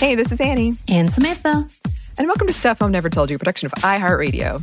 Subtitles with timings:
[0.00, 0.72] Hey, this is Annie.
[0.88, 1.68] And Samantha.
[2.16, 4.62] And welcome to Stuff Mom Never Told You, production of iHeartRadio.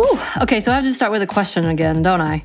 [0.00, 2.44] Ooh, okay, so I have to start with a question again, don't I?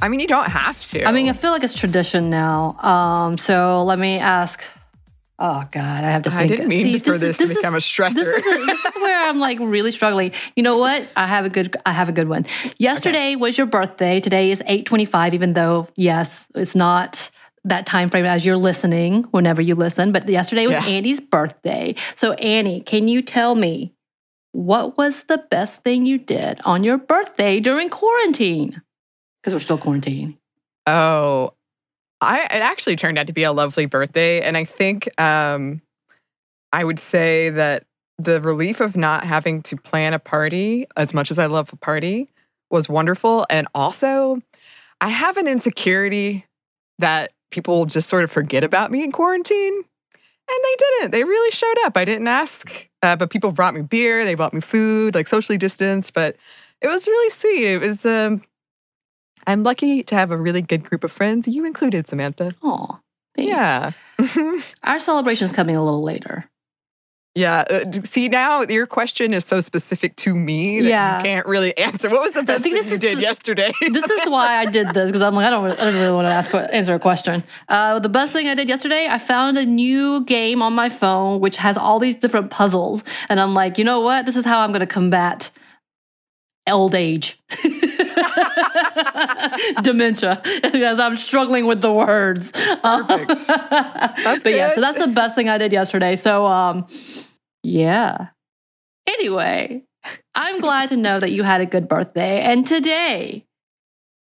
[0.00, 1.06] I mean, you don't have to.
[1.06, 2.78] I mean, I feel like it's tradition now.
[2.80, 4.64] Um, so let me ask.
[5.38, 6.42] Oh God, I have to think.
[6.42, 8.14] I didn't mean See, for this, to is- become a stressor.
[8.14, 10.32] This is, a, this is where I'm like really struggling.
[10.54, 11.08] You know what?
[11.16, 11.74] I have a good.
[11.84, 12.46] I have a good one.
[12.78, 14.20] Yesterday was your birthday.
[14.20, 15.34] Today is 8:25.
[15.34, 17.30] Even though, yes, it's not
[17.64, 19.24] that time frame as you're listening.
[19.30, 20.84] Whenever you listen, but yesterday was Yeah.
[20.86, 21.94] Annie's birthday.
[22.16, 23.92] So Annie, can you tell me
[24.52, 28.82] what was the best thing you did on your birthday during quarantine?
[29.42, 30.36] Because we're still quarantining.
[30.86, 31.54] Oh,
[32.22, 35.82] I it actually turned out to be a lovely birthday, and I think um,
[36.72, 37.84] I would say that
[38.18, 41.76] the relief of not having to plan a party, as much as I love a
[41.76, 42.30] party,
[42.70, 43.44] was wonderful.
[43.50, 44.40] And also,
[45.00, 46.46] I have an insecurity
[47.00, 49.84] that people just sort of forget about me in quarantine, and
[50.64, 51.10] they didn't.
[51.10, 51.96] They really showed up.
[51.96, 54.24] I didn't ask, uh, but people brought me beer.
[54.24, 56.36] They bought me food, like socially distanced, but
[56.80, 57.64] it was really sweet.
[57.64, 58.06] It was.
[58.06, 58.42] Um,
[59.46, 62.54] I'm lucky to have a really good group of friends, you included, Samantha.
[62.62, 63.00] Oh,
[63.36, 63.92] Yeah.
[64.84, 66.44] Our celebration is coming a little later.
[67.34, 67.64] yeah.
[67.70, 71.16] Uh, see, now your question is so specific to me that Yeah.
[71.18, 72.10] you can't really answer.
[72.10, 73.72] What was the best thing you did the- yesterday?
[73.80, 76.28] This is why I did this because I'm like I don't, I don't really want
[76.28, 77.42] to ask answer a question.
[77.68, 81.40] Uh, the best thing I did yesterday, I found a new game on my phone
[81.40, 84.26] which has all these different puzzles, and I'm like, you know what?
[84.26, 85.50] This is how I'm going to combat
[86.68, 87.40] old age,
[89.82, 92.50] dementia, as I'm struggling with the words.
[92.52, 93.46] Perfect.
[93.46, 96.16] but yeah, so that's the best thing I did yesterday.
[96.16, 96.86] So um,
[97.62, 98.28] yeah.
[99.06, 99.82] Anyway,
[100.34, 102.40] I'm glad to know that you had a good birthday.
[102.40, 103.44] And today,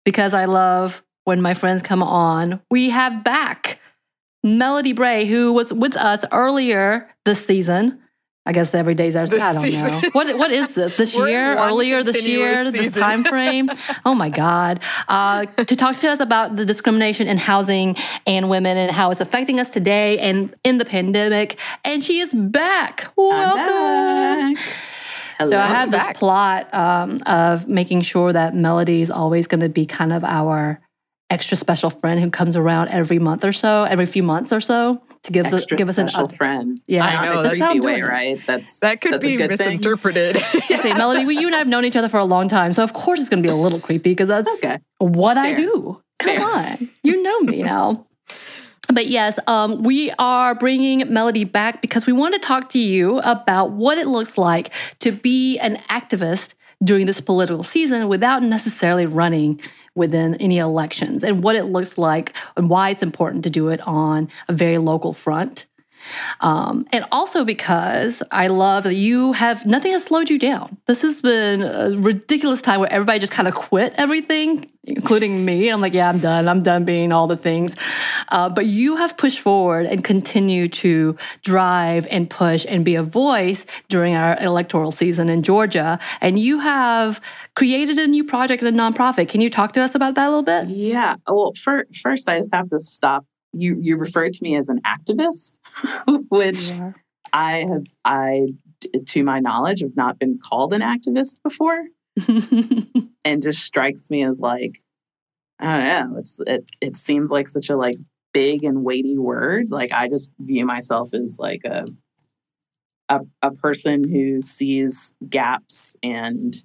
[0.05, 3.79] because I love when my friends come on, we have back
[4.43, 7.99] Melody Bray, who was with us earlier this season.
[8.49, 9.25] I guess every day's our.
[9.25, 9.85] I don't season.
[9.85, 10.35] know what.
[10.35, 10.97] What is this?
[10.97, 11.55] This We're year?
[11.55, 12.49] Earlier this year?
[12.55, 13.01] continuous This season.
[13.01, 13.69] time frame?
[14.05, 14.79] Oh my God!
[15.07, 17.95] Uh, to talk to us about the discrimination in housing
[18.25, 21.59] and women and how it's affecting us today and in the pandemic.
[21.85, 23.11] And she is back.
[23.15, 24.57] Welcome.
[25.45, 26.15] So I have this back.
[26.15, 30.81] plot um, of making sure that Melody is always going to be kind of our
[31.29, 35.01] extra special friend who comes around every month or so, every few months or so,
[35.29, 36.81] to give us give us an special up- friend.
[36.87, 38.39] Yeah, I know, in a that's creepy way, right?
[38.45, 39.67] That's that could that's be a good thing.
[39.67, 40.37] misinterpreted.
[40.67, 42.83] Say, Melody, we, you and I have known each other for a long time, so
[42.83, 44.79] of course it's going to be a little creepy because that's Okay.
[44.97, 46.01] what I do.
[46.21, 46.45] Come Fair.
[46.45, 48.05] on, you know me now.
[48.91, 53.19] But yes, um, we are bringing Melody back because we want to talk to you
[53.19, 56.53] about what it looks like to be an activist
[56.83, 59.61] during this political season without necessarily running
[59.99, 63.79] within any elections and what it looks like and why it's important to do it
[63.81, 65.67] on a very local front.
[66.41, 70.77] Um, and also because I love that you have nothing has slowed you down.
[70.85, 75.69] This has been a ridiculous time where everybody just kind of quit everything, including me.
[75.69, 76.47] I'm like, yeah, I'm done.
[76.47, 77.75] I'm done being all the things.
[78.29, 83.03] Uh, but you have pushed forward and continue to drive and push and be a
[83.03, 85.99] voice during our electoral season in Georgia.
[86.21, 87.19] And you have
[87.55, 89.29] created a new project a nonprofit.
[89.29, 90.69] Can you talk to us about that a little bit?
[90.69, 91.15] Yeah.
[91.27, 93.25] Well, for, first, I just have to stop.
[93.53, 95.57] You you referred to me as an activist,
[96.29, 96.71] which
[97.33, 98.47] I have I,
[99.07, 101.85] to my knowledge, have not been called an activist before,
[103.25, 104.79] and just strikes me as like,
[105.59, 106.19] I don't know.
[106.19, 107.95] It's it it seems like such a like
[108.33, 109.69] big and weighty word.
[109.69, 111.85] Like I just view myself as like a
[113.09, 116.55] a, a person who sees gaps and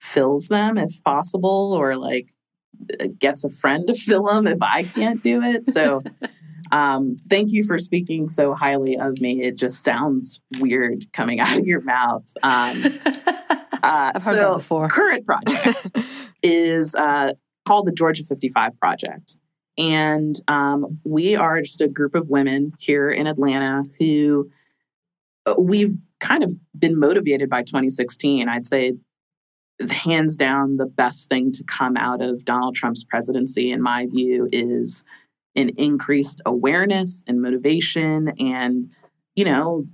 [0.00, 2.32] fills them if possible, or like
[3.18, 5.68] gets a friend to fill them if I can't do it.
[5.68, 6.02] So,
[6.72, 9.42] um, thank you for speaking so highly of me.
[9.42, 12.32] It just sounds weird coming out of your mouth.
[12.42, 12.98] Um,
[13.82, 15.92] uh, so current project
[16.42, 17.32] is uh,
[17.66, 19.36] called the Georgia 55 Project.
[19.78, 24.50] And um, we are just a group of women here in Atlanta who
[25.46, 28.48] uh, we've kind of been motivated by 2016.
[28.48, 28.94] I'd say
[29.88, 34.48] hands down the best thing to come out of Donald Trump's presidency, in my view,
[34.52, 35.04] is
[35.56, 38.32] an increased awareness and motivation.
[38.38, 38.92] And,
[39.34, 39.84] you know,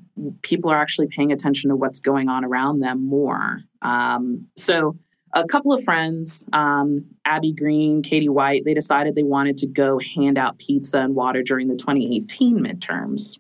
[0.43, 3.61] people are actually paying attention to what's going on around them more.
[3.83, 4.97] Um, so,
[5.35, 9.99] a couple of friends, um, Abby Green, Katie White, they decided they wanted to go
[9.99, 13.37] hand out pizza and water during the 2018 midterms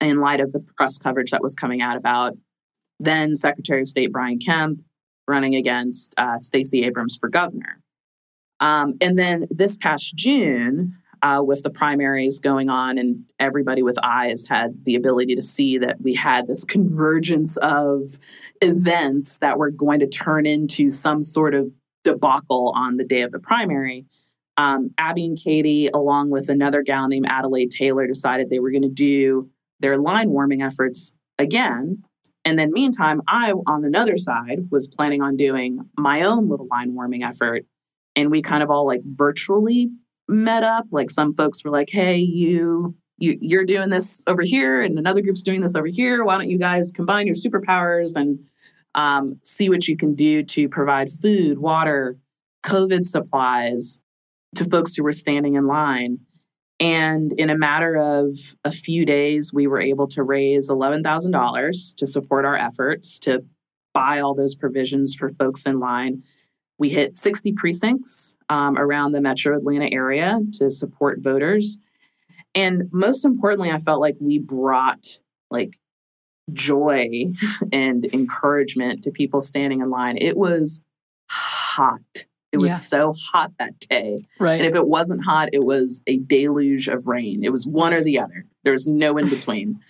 [0.00, 2.36] in light of the press coverage that was coming out about
[2.98, 4.80] then Secretary of State Brian Kemp
[5.28, 7.80] running against uh, Stacey Abrams for governor.
[8.60, 13.98] Um, and then this past June, uh, with the primaries going on, and everybody with
[14.02, 18.18] eyes had the ability to see that we had this convergence of
[18.62, 21.70] events that were going to turn into some sort of
[22.04, 24.04] debacle on the day of the primary.
[24.56, 28.82] Um, Abby and Katie, along with another gal named Adelaide Taylor, decided they were going
[28.82, 29.50] to do
[29.80, 32.02] their line warming efforts again.
[32.46, 36.94] And then, meantime, I, on another side, was planning on doing my own little line
[36.94, 37.66] warming effort.
[38.14, 39.90] And we kind of all like virtually
[40.28, 40.86] met up.
[40.92, 45.22] Like some folks were like, "Hey, you you you're doing this over here, and another
[45.22, 46.24] group's doing this over here.
[46.24, 48.38] Why don't you guys combine your superpowers and
[48.94, 52.16] um, see what you can do to provide food, water,
[52.64, 54.00] COVID supplies
[54.54, 56.20] to folks who were standing in line?"
[56.78, 58.32] And in a matter of
[58.64, 63.44] a few days, we were able to raise $11,000 to support our efforts to
[63.94, 66.22] buy all those provisions for folks in line.
[66.78, 71.78] We hit 60 precincts um, around the metro Atlanta area to support voters.
[72.54, 75.18] And most importantly, I felt like we brought
[75.50, 75.78] like
[76.52, 77.32] joy
[77.72, 80.18] and encouragement to people standing in line.
[80.18, 80.82] It was
[81.30, 82.25] hot.
[82.52, 82.76] It was yeah.
[82.76, 84.26] so hot that day.
[84.38, 84.60] Right.
[84.60, 87.44] And if it wasn't hot, it was a deluge of rain.
[87.44, 88.46] It was one or the other.
[88.62, 89.80] There was no in between.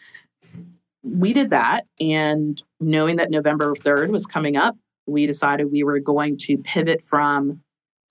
[1.03, 1.87] we did that.
[2.01, 4.77] And knowing that November 3rd was coming up,
[5.07, 7.61] we decided we were going to pivot from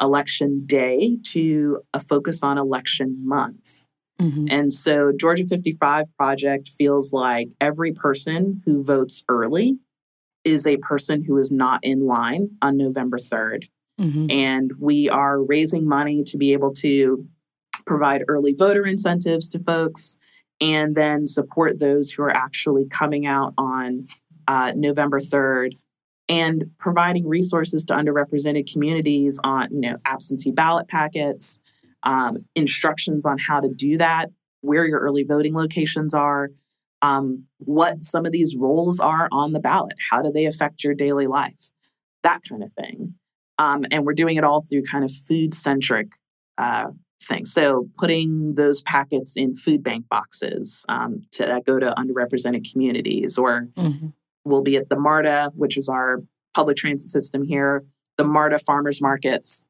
[0.01, 3.85] election day to a focus on election month.
[4.21, 4.47] Mm-hmm.
[4.49, 9.77] And so, Georgia 55 Project feels like every person who votes early
[10.45, 13.63] is a person who is not in line on November 3rd.
[13.99, 14.29] Mm-hmm.
[14.29, 17.25] And we are raising money to be able to
[17.85, 20.17] provide early voter incentives to folks
[20.59, 24.07] and then support those who are actually coming out on
[24.47, 25.77] uh, November 3rd
[26.27, 31.61] and providing resources to underrepresented communities on you know absentee ballot packets
[32.03, 34.29] um, instructions on how to do that
[34.61, 36.49] where your early voting locations are
[37.01, 39.93] um, what some of these roles are on the ballot.
[40.09, 41.71] How do they affect your daily life?
[42.23, 43.15] That kind of thing
[43.57, 46.07] um, and we're doing it all through kind of food centric
[46.57, 46.87] uh,
[47.23, 52.69] things so putting those packets in food bank boxes um, to that go to underrepresented
[52.71, 54.07] communities or mm-hmm
[54.45, 56.23] will be at the MARTA, which is our
[56.53, 57.83] public transit system here,
[58.17, 59.65] the MARTA farmers markets,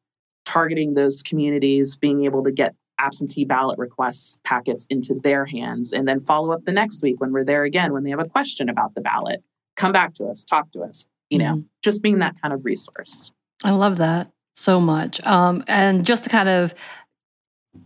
[0.45, 6.07] targeting those communities, being able to get absentee ballot requests packets into their hands, and
[6.07, 8.69] then follow up the next week when we're there again, when they have a question
[8.69, 9.43] about the ballot.
[9.75, 11.67] Come back to us, talk to us, you know, mm-hmm.
[11.81, 13.31] just being that kind of resource.
[13.63, 15.24] I love that so much.
[15.25, 16.74] Um, and just to kind of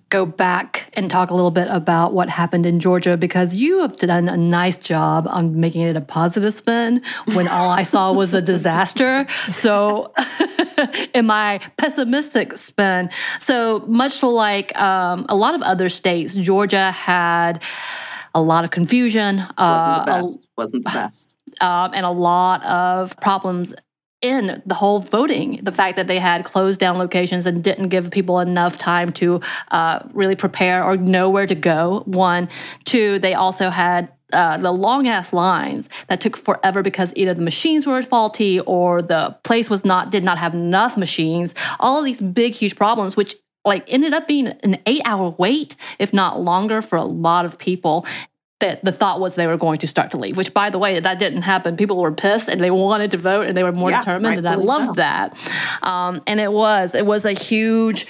[0.09, 3.95] go back and talk a little bit about what happened in Georgia because you have
[3.97, 7.01] done a nice job on making it a positive spin
[7.33, 9.27] when all I saw was a disaster.
[9.59, 10.13] So,
[11.13, 13.09] in my pessimistic spin,
[13.41, 17.61] so much like um, a lot of other states, Georgia had
[18.33, 19.37] a lot of confusion.
[19.37, 20.45] Wasn't the uh, best.
[20.45, 21.35] A, Wasn't the best.
[21.61, 23.73] Um, and a lot of problems
[24.21, 28.11] in the whole voting, the fact that they had closed down locations and didn't give
[28.11, 29.39] people enough time to
[29.71, 32.03] uh, really prepare or know where to go.
[32.05, 32.49] One,
[32.83, 37.41] two, they also had uh, the long ass lines that took forever because either the
[37.41, 41.55] machines were faulty or the place was not did not have enough machines.
[41.79, 43.35] All of these big, huge problems, which
[43.65, 47.57] like ended up being an eight hour wait, if not longer, for a lot of
[47.57, 48.05] people
[48.59, 50.99] that the thought was they were going to start to leave, which by the way,
[50.99, 51.77] that didn't happen.
[51.77, 54.37] People were pissed and they wanted to vote and they were more yeah, determined.
[54.37, 54.93] And I loved so.
[54.93, 55.37] that.
[55.81, 58.05] Um, and it was, it was a huge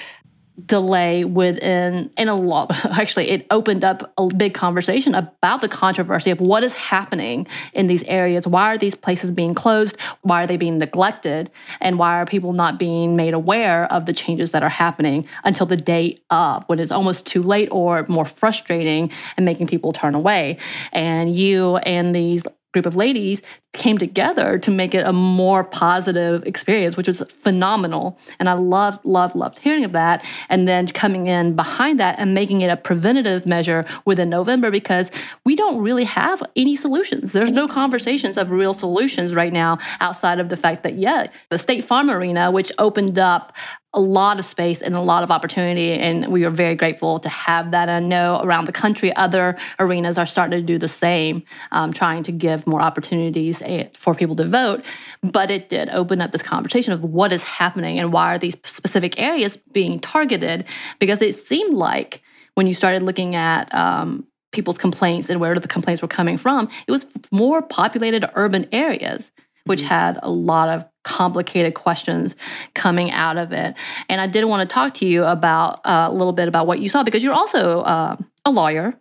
[0.66, 6.32] delay within in a lot actually it opened up a big conversation about the controversy
[6.32, 8.48] of what is happening in these areas.
[8.48, 9.98] Why are these places being closed?
[10.22, 11.52] Why are they being neglected?
[11.80, 15.66] And why are people not being made aware of the changes that are happening until
[15.66, 20.16] the day of when it's almost too late or more frustrating and making people turn
[20.16, 20.58] away?
[20.92, 23.42] And you and these group of ladies
[23.74, 28.18] came together to make it a more positive experience, which was phenomenal.
[28.40, 30.26] And I loved, loved, loved hearing of that.
[30.50, 35.12] And then coming in behind that and making it a preventative measure within November because
[35.46, 37.32] we don't really have any solutions.
[37.32, 41.58] There's no conversations of real solutions right now outside of the fact that, yeah, the
[41.58, 43.54] State Farm Arena, which opened up
[43.94, 45.94] a lot of space and a lot of opportunity.
[45.94, 47.90] And we are very grateful to have that.
[47.90, 51.92] And I know around the country, other arenas are starting to do the same, um,
[51.92, 54.86] trying to give more opportunities eh, for people to vote.
[55.24, 58.56] But it did open up this conversation of what is happening and why are these
[58.64, 60.66] specific areas being targeted?
[61.00, 62.22] Because it seemed like
[62.54, 66.70] when you started looking at um, people's complaints and where the complaints were coming from,
[66.88, 69.32] it was more populated urban areas,
[69.66, 69.90] which mm-hmm.
[69.90, 72.36] had a lot of complicated questions
[72.76, 73.74] coming out of it.
[74.10, 76.80] And I did want to talk to you about uh, a little bit about what
[76.80, 78.94] you saw because you're also uh, a lawyer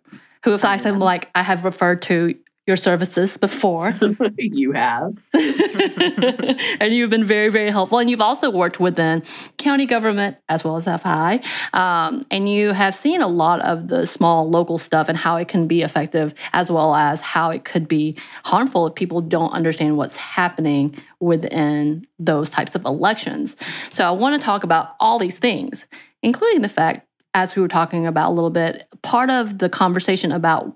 [0.43, 2.35] who, if I said like I have referred to
[2.69, 3.93] your services before.
[4.37, 5.17] you have.
[5.33, 7.97] and you've been very, very helpful.
[7.97, 9.23] And you've also worked within
[9.57, 11.41] county government as well as FI.
[11.73, 15.47] Um, and you have seen a lot of the small local stuff and how it
[15.47, 19.97] can be effective, as well as how it could be harmful if people don't understand
[19.97, 23.55] what's happening within those types of elections.
[23.89, 25.87] So I want to talk about all these things,
[26.21, 30.31] including the fact as we were talking about a little bit, part of the conversation
[30.31, 30.75] about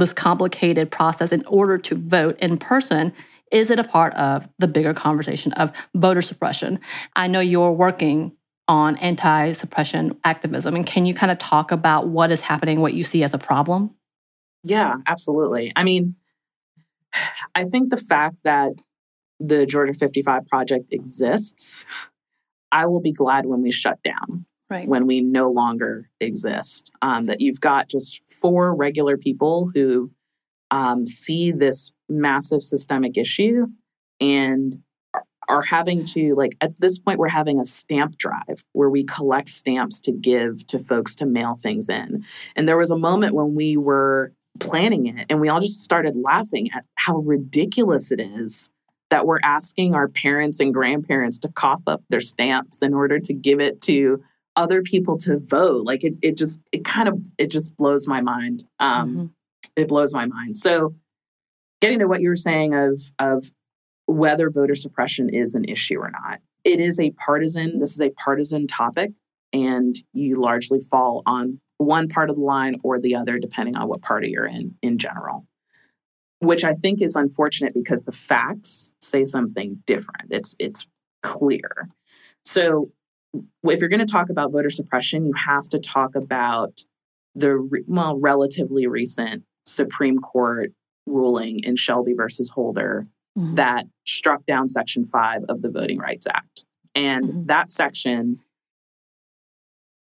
[0.00, 3.12] this complicated process in order to vote in person
[3.52, 6.78] is it a part of the bigger conversation of voter suppression?
[7.16, 8.30] I know you're working
[8.68, 13.02] on anti-suppression activism and can you kind of talk about what is happening what you
[13.02, 13.90] see as a problem?
[14.62, 15.72] Yeah absolutely.
[15.74, 16.14] I mean
[17.54, 18.72] i think the fact that
[19.38, 21.84] the georgia 55 project exists
[22.72, 24.88] i will be glad when we shut down right.
[24.88, 26.90] when we no longer exist.
[27.02, 30.10] Um, that you've got just four regular people who
[30.70, 33.66] um, see this massive systemic issue
[34.20, 34.76] and
[35.48, 39.48] are having to like at this point we're having a stamp drive where we collect
[39.48, 42.24] stamps to give to folks to mail things in
[42.54, 46.14] and there was a moment when we were planning it and we all just started
[46.16, 48.70] laughing at how ridiculous it is
[49.10, 53.34] that we're asking our parents and grandparents to cough up their stamps in order to
[53.34, 54.22] give it to
[54.56, 58.20] other people to vote like it, it just it kind of it just blows my
[58.20, 59.26] mind um mm-hmm.
[59.76, 60.56] it blows my mind.
[60.56, 60.94] So
[61.80, 63.50] getting to what you were saying of of
[64.06, 68.10] whether voter suppression is an issue or not it is a partisan this is a
[68.10, 69.12] partisan topic
[69.52, 73.88] and you largely fall on one part of the line or the other depending on
[73.88, 75.46] what party you're in in general.
[76.40, 80.28] Which i think is unfortunate because the facts say something different.
[80.30, 80.86] It's it's
[81.22, 81.88] clear.
[82.44, 82.90] So
[83.34, 86.80] if you're going to talk about voter suppression, you have to talk about
[87.34, 90.72] the well relatively recent Supreme Court
[91.06, 93.06] ruling in Shelby versus Holder
[93.38, 93.54] mm-hmm.
[93.54, 96.64] that struck down Section 5 of the Voting Rights Act.
[96.94, 97.46] And mm-hmm.
[97.46, 98.40] that section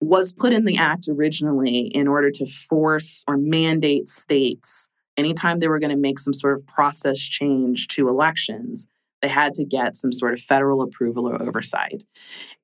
[0.01, 5.69] was put in the act originally in order to force or mandate states anytime they
[5.69, 8.89] were going to make some sort of process change to elections
[9.23, 12.03] they had to get some sort of federal approval or oversight.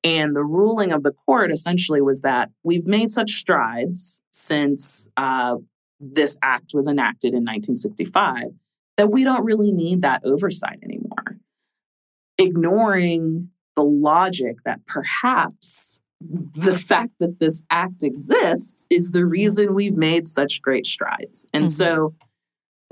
[0.04, 5.56] And the ruling of the court essentially was that we've made such strides since uh,
[6.00, 8.44] this act was enacted in 1965
[8.96, 11.38] that we don't really need that oversight anymore.
[12.38, 16.00] Ignoring the logic that perhaps
[16.54, 21.46] the fact that this act exists is the reason we've made such great strides.
[21.52, 21.72] And mm-hmm.
[21.72, 22.14] so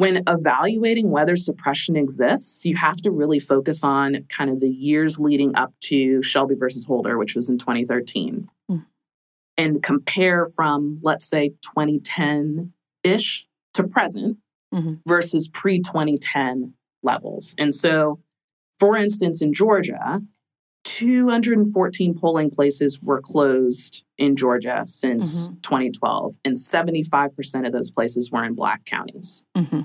[0.00, 5.20] when evaluating whether suppression exists, you have to really focus on kind of the years
[5.20, 8.86] leading up to Shelby versus Holder, which was in 2013, mm.
[9.58, 14.38] and compare from, let's say, 2010 ish to present
[14.72, 14.94] mm-hmm.
[15.06, 17.54] versus pre 2010 levels.
[17.58, 18.20] And so,
[18.78, 20.22] for instance, in Georgia,
[20.96, 25.54] 214 polling places were closed in Georgia since mm-hmm.
[25.62, 29.82] 2012, and 75% of those places were in Black counties mm-hmm.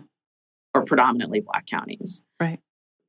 [0.74, 2.24] or predominantly Black counties.
[2.40, 2.60] Right.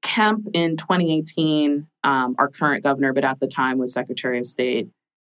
[0.03, 4.89] Kemp in 2018, um, our current governor, but at the time was Secretary of State,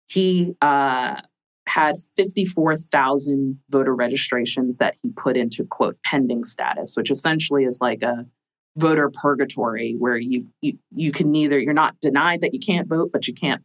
[0.08, 1.20] he uh,
[1.68, 8.02] had 54,000 voter registrations that he put into quote pending status, which essentially is like
[8.04, 8.26] a
[8.78, 13.12] voter purgatory where you, you you can neither you're not denied that you can't vote
[13.12, 13.62] but you can't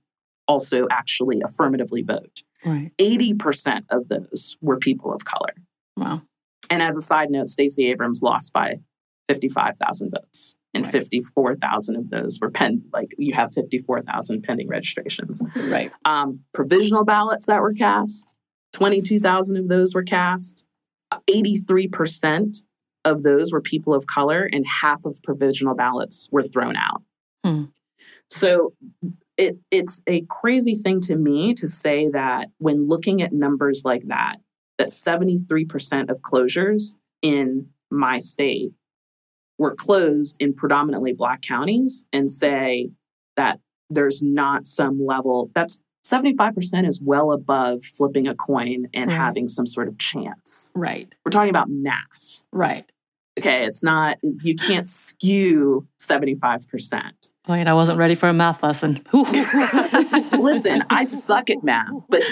[0.46, 2.42] also actually affirmatively vote.
[2.64, 2.90] Right.
[2.98, 5.52] 80% of those were people of color.
[5.96, 6.22] Wow.
[6.70, 8.80] And as a side note stacey abrams lost by
[9.28, 10.92] 55000 votes and right.
[10.92, 15.42] 54,000 of those were pen like you have 54,000 pending registrations.
[15.56, 15.90] Right.
[16.04, 18.34] Um, provisional ballots that were cast
[18.74, 20.66] 22,000 of those were cast
[21.30, 22.64] 83%
[23.04, 27.02] of those were people of color, and half of provisional ballots were thrown out.
[27.44, 27.64] Hmm.
[28.30, 28.74] So
[29.36, 34.06] it, it's a crazy thing to me to say that when looking at numbers like
[34.08, 34.36] that,
[34.78, 38.72] that 73% of closures in my state
[39.58, 42.90] were closed in predominantly black counties and say
[43.36, 43.58] that
[43.90, 49.16] there's not some level that's 75% is well above flipping a coin and right.
[49.16, 50.72] having some sort of chance.
[50.74, 51.14] Right.
[51.24, 52.46] We're talking about math.
[52.52, 52.90] Right.
[53.38, 57.12] Okay, it's not, you can't skew 75%.
[57.46, 59.00] Wait, I wasn't ready for a math lesson.
[59.12, 62.22] Listen, I suck at math, but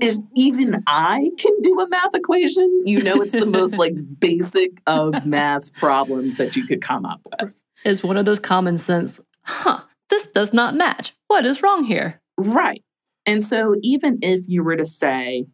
[0.00, 4.80] if even I can do a math equation, you know it's the most like basic
[4.86, 7.60] of math problems that you could come up with.
[7.84, 11.12] It's one of those common sense, huh, this does not match.
[11.26, 12.20] What is wrong here?
[12.38, 12.82] Right.
[13.26, 15.46] And so, even if you were to say,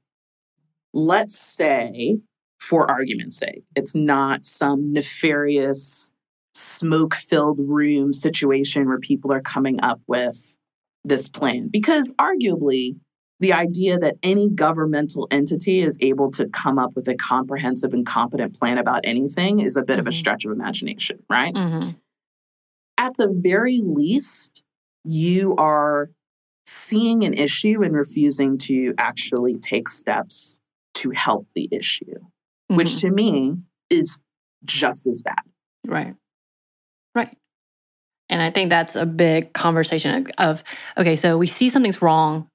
[0.93, 2.19] let's say,
[2.59, 6.11] for argument's sake, it's not some nefarious,
[6.55, 10.57] smoke filled room situation where people are coming up with
[11.05, 12.97] this plan, because arguably,
[13.41, 18.05] the idea that any governmental entity is able to come up with a comprehensive and
[18.05, 20.01] competent plan about anything is a bit mm-hmm.
[20.01, 20.19] of a mm-hmm.
[20.19, 21.55] stretch of imagination, right?
[21.55, 21.91] Mm-hmm.
[22.97, 24.65] At the very least,
[25.05, 26.11] you are
[26.69, 30.59] seeing an issue and refusing to actually take steps
[30.95, 32.77] to help the issue, mm-hmm.
[32.77, 33.57] which to me
[33.89, 34.21] is
[34.65, 35.41] just as bad.
[35.87, 36.15] Right.
[37.15, 37.37] Right.
[38.29, 40.63] And I think that's a big conversation of
[40.99, 42.49] okay, so we see something's wrong.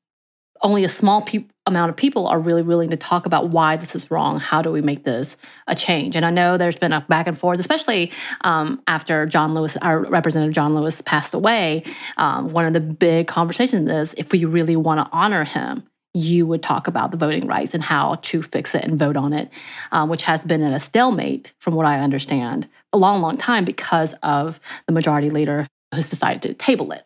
[0.62, 3.96] Only a small pe- amount of people are really willing to talk about why this
[3.96, 4.40] is wrong.
[4.40, 6.16] How do we make this a change?
[6.16, 10.00] And I know there's been a back and forth, especially um, after John Lewis, our
[10.00, 11.84] representative John Lewis, passed away.
[12.18, 16.46] Um, one of the big conversations is if we really want to honor him, you
[16.46, 19.50] would talk about the voting rights and how to fix it and vote on it,
[19.92, 23.66] um, which has been in a stalemate, from what I understand, a long, long time
[23.66, 27.06] because of the majority leader has decided to table it.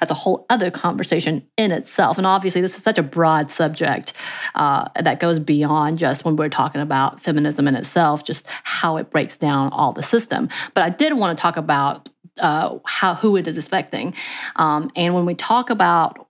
[0.00, 2.18] That's a whole other conversation in itself.
[2.18, 4.12] And obviously, this is such a broad subject
[4.54, 9.10] uh, that goes beyond just when we're talking about feminism in itself, just how it
[9.10, 10.48] breaks down all the system.
[10.74, 14.14] But I did want to talk about uh, how who it is affecting.
[14.56, 16.28] Um, and when we talk about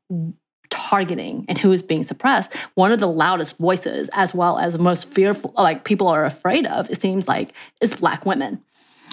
[0.71, 5.09] targeting and who is being suppressed, one of the loudest voices, as well as most
[5.11, 8.63] fearful, like people are afraid of, it seems like, is Black women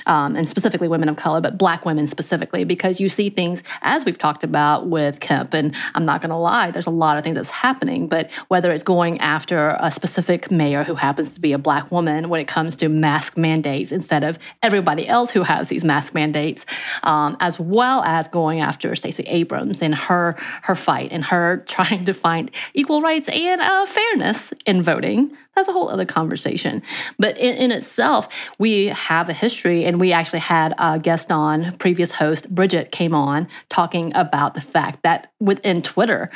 [0.06, 4.06] um, and specifically women of color, but black women specifically, because you see things as
[4.06, 5.54] we've talked about with Kemp.
[5.54, 8.72] And I'm not going to lie, there's a lot of things that's happening, but whether
[8.72, 12.48] it's going after a specific mayor who happens to be a black woman when it
[12.48, 16.66] comes to mask mandates instead of everybody else who has these mask mandates,
[17.04, 22.06] um, as well as going after Stacey Abrams and her her fight and her trying
[22.06, 26.82] to find equal rights and uh, fairness in voting that's a whole other conversation.
[27.20, 31.78] But in, in, itself, we have a history, and we actually had a guest on,
[31.78, 36.32] previous host Bridget came on talking about the fact that within Twitter,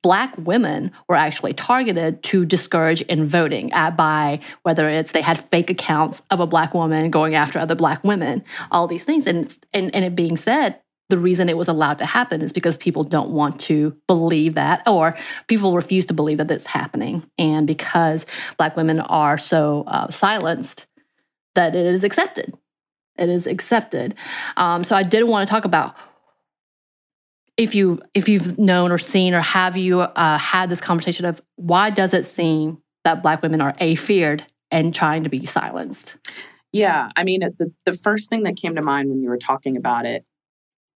[0.00, 5.44] Black women were actually targeted to discourage in voting at, by whether it's they had
[5.50, 9.26] fake accounts of a Black woman going after other Black women, all these things.
[9.26, 12.76] And, and, and it being said, the reason it was allowed to happen is because
[12.76, 15.18] people don't want to believe that, or
[15.48, 17.24] people refuse to believe that it's happening.
[17.38, 18.24] And because
[18.56, 20.86] Black women are so uh, silenced,
[21.54, 22.54] that it is accepted.
[23.20, 24.14] It is accepted.
[24.56, 25.94] Um, so I did want to talk about
[27.56, 31.40] if you if you've known or seen or have you uh, had this conversation of
[31.56, 36.16] why does it seem that Black women are a feared and trying to be silenced?
[36.72, 39.76] Yeah, I mean, the the first thing that came to mind when you were talking
[39.76, 40.24] about it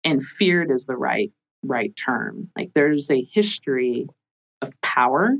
[0.04, 1.32] and feared is the right
[1.64, 4.06] right term like there's a history
[4.62, 5.36] of power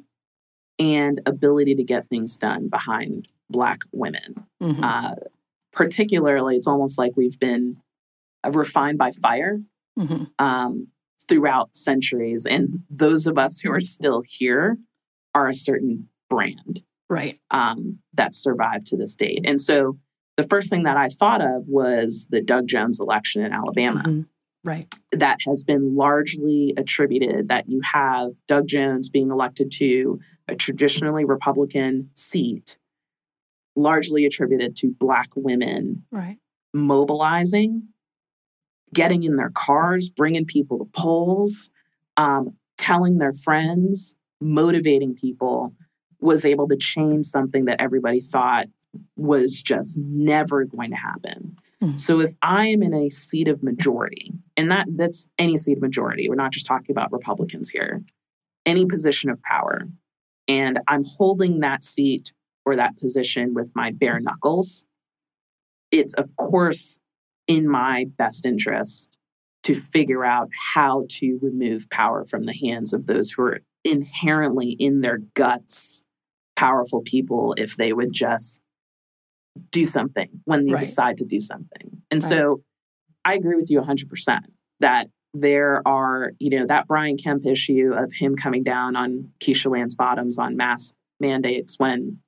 [0.79, 4.83] and ability to get things done behind black women mm-hmm.
[4.83, 5.15] uh,
[5.75, 7.77] particularly it's almost like we've been
[8.45, 9.61] uh, refined by fire
[9.99, 10.25] mm-hmm.
[10.39, 10.89] um,
[11.29, 14.77] throughout centuries and those of us who are still here
[15.35, 17.39] are a certain brand right.
[17.51, 19.43] um, that survived to this date.
[19.45, 19.99] And so
[20.37, 24.03] the first thing that i thought of was the doug jones election in alabama.
[24.03, 24.23] Mm-hmm.
[24.65, 24.87] Right.
[25.13, 31.27] That has been largely attributed that you have Doug Jones being elected to a traditionally
[31.27, 32.79] Republican seat,
[33.77, 36.39] largely attributed to Black women right.
[36.73, 37.89] mobilizing,
[38.93, 41.71] getting in their cars, bringing people to polls,
[42.17, 45.75] um, telling their friends, motivating people,
[46.21, 48.67] was able to change something that everybody thought
[49.17, 51.57] was just never going to happen.
[51.83, 51.97] Mm-hmm.
[51.97, 55.83] So if I am in a seat of majority, and that that's any seat of
[55.83, 58.03] majority, we're not just talking about Republicans here,
[58.65, 59.89] any position of power,
[60.49, 62.33] and I'm holding that seat
[62.65, 64.85] or that position with my bare knuckles,
[65.91, 66.99] it's of course
[67.47, 69.17] in my best interest
[69.65, 74.71] to figure out how to remove power from the hands of those who are inherently
[74.73, 76.05] in their guts
[76.57, 78.63] powerful people if they would just
[79.71, 80.81] do something when they right.
[80.81, 82.03] decide to do something.
[82.11, 82.29] And right.
[82.29, 82.63] so
[83.25, 84.41] I agree with you 100%
[84.81, 89.71] that there are, you know, that Brian Kemp issue of him coming down on Keisha
[89.71, 92.19] Lance Bottoms on mask mandates when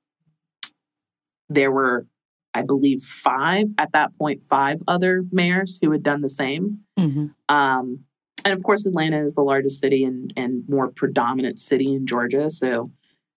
[1.49, 2.05] there were,
[2.53, 6.79] I believe, five at that point, five other mayors who had done the same.
[6.99, 7.27] Mm-hmm.
[7.53, 8.05] Um,
[8.45, 12.49] and of course, Atlanta is the largest city and, and more predominant city in Georgia.
[12.49, 12.91] So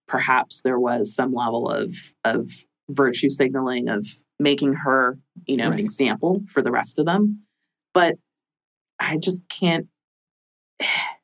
[0.06, 1.94] perhaps there was some level of,
[2.24, 2.50] of
[2.88, 4.06] virtue signaling of
[4.38, 5.74] making her, you know, right.
[5.74, 7.42] an example for the rest of them.
[7.92, 8.16] But
[8.98, 9.86] I just can't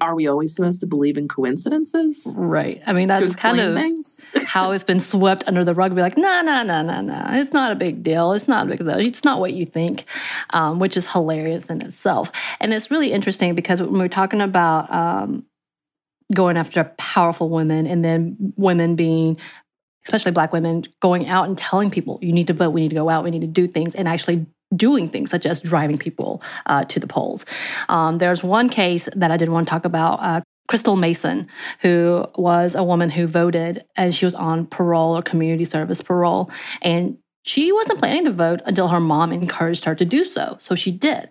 [0.00, 2.34] are we always supposed to believe in coincidences?
[2.38, 2.80] Right.
[2.86, 4.22] I mean, that's kind of things?
[4.44, 5.94] how it's been swept under the rug.
[5.94, 7.24] Be like, no, no, no, no, no.
[7.30, 8.32] It's not a big deal.
[8.32, 8.98] It's not a big deal.
[8.98, 10.04] It's not what you think,
[10.50, 12.30] um, which is hilarious in itself.
[12.60, 15.44] And it's really interesting because when we're talking about um,
[16.32, 19.38] going after powerful women and then women being
[20.04, 22.94] especially black women going out and telling people you need to vote we need to
[22.94, 26.42] go out we need to do things and actually doing things such as driving people
[26.66, 27.44] uh, to the polls.
[27.88, 30.20] Um, there's one case that I did want to talk about.
[30.20, 31.48] Uh, Crystal Mason,
[31.80, 36.50] who was a woman who voted and she was on parole or community service parole.
[36.80, 40.56] And she wasn't planning to vote until her mom encouraged her to do so.
[40.60, 41.28] So she did.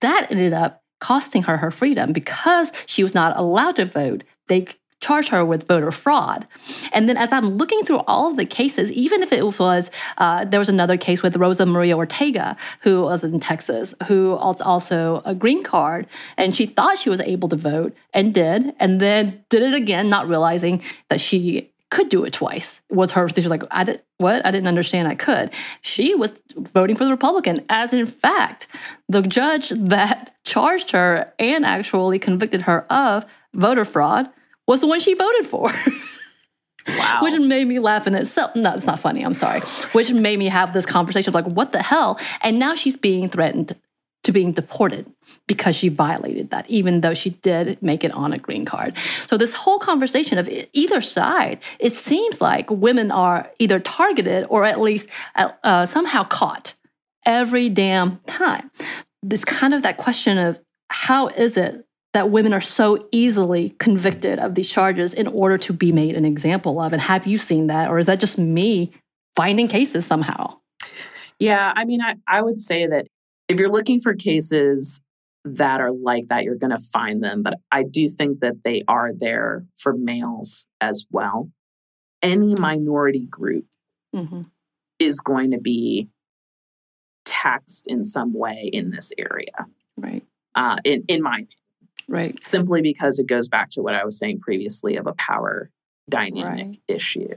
[0.00, 4.24] That ended up costing her her freedom because she was not allowed to vote.
[4.48, 4.66] They
[5.02, 6.46] charge her with voter fraud.
[6.92, 10.44] And then as I'm looking through all of the cases, even if it was, uh,
[10.46, 15.20] there was another case with Rosa Maria Ortega, who was in Texas, who was also
[15.26, 16.06] a green card,
[16.38, 20.08] and she thought she was able to vote and did, and then did it again,
[20.08, 22.80] not realizing that she could do it twice.
[22.88, 24.46] Was her, she was like, I did, what?
[24.46, 25.50] I didn't understand I could.
[25.82, 28.66] She was voting for the Republican, as in fact,
[29.08, 34.30] the judge that charged her and actually convicted her of voter fraud
[34.66, 35.72] was the one she voted for.
[36.88, 37.20] Wow.
[37.22, 38.56] Which made me laugh in itself.
[38.56, 39.24] No, it's not funny.
[39.24, 39.60] I'm sorry.
[39.92, 42.18] Which made me have this conversation of like, what the hell?
[42.40, 43.76] And now she's being threatened
[44.24, 45.10] to being deported
[45.46, 48.96] because she violated that, even though she did make it on a green card.
[49.28, 54.64] So, this whole conversation of either side, it seems like women are either targeted or
[54.64, 56.74] at least uh, uh somehow caught
[57.26, 58.70] every damn time.
[59.22, 64.38] This kind of that question of how is it that women are so easily convicted
[64.38, 66.92] of these charges in order to be made an example of.
[66.92, 67.88] And have you seen that?
[67.88, 68.92] Or is that just me
[69.34, 70.58] finding cases somehow?
[71.38, 73.06] Yeah, I mean, I, I would say that
[73.48, 75.00] if you're looking for cases
[75.44, 77.42] that are like that, you're going to find them.
[77.42, 81.50] But I do think that they are there for males as well.
[82.20, 83.64] Any minority group
[84.14, 84.42] mm-hmm.
[84.98, 86.08] is going to be
[87.24, 89.66] taxed in some way in this area.
[89.96, 90.22] Right.
[90.54, 91.48] Uh, in, in my opinion.
[92.08, 92.42] Right.
[92.42, 95.70] Simply because it goes back to what I was saying previously of a power
[96.08, 96.76] dynamic right.
[96.88, 97.34] issue.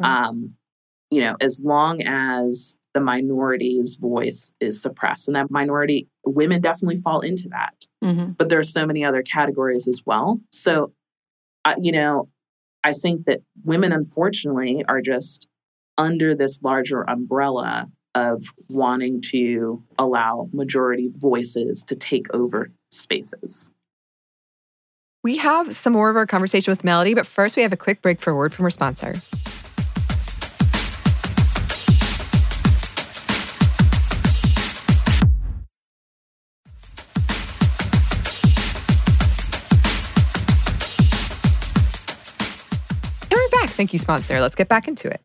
[0.00, 0.26] Right.
[0.26, 0.54] Um,
[1.10, 6.96] you know, as long as the minority's voice is suppressed, and that minority women definitely
[6.96, 7.86] fall into that.
[8.04, 8.32] Mm-hmm.
[8.32, 10.40] But there's so many other categories as well.
[10.50, 10.92] So,
[11.64, 12.28] uh, you know,
[12.84, 15.46] I think that women, unfortunately, are just
[15.96, 23.70] under this larger umbrella of wanting to allow majority voices to take over spaces.
[25.24, 28.02] We have some more of our conversation with Melody, but first we have a quick
[28.02, 29.12] break for a word from our sponsor.
[43.30, 43.70] And we're back.
[43.70, 44.40] Thank you, sponsor.
[44.40, 45.20] Let's get back into it.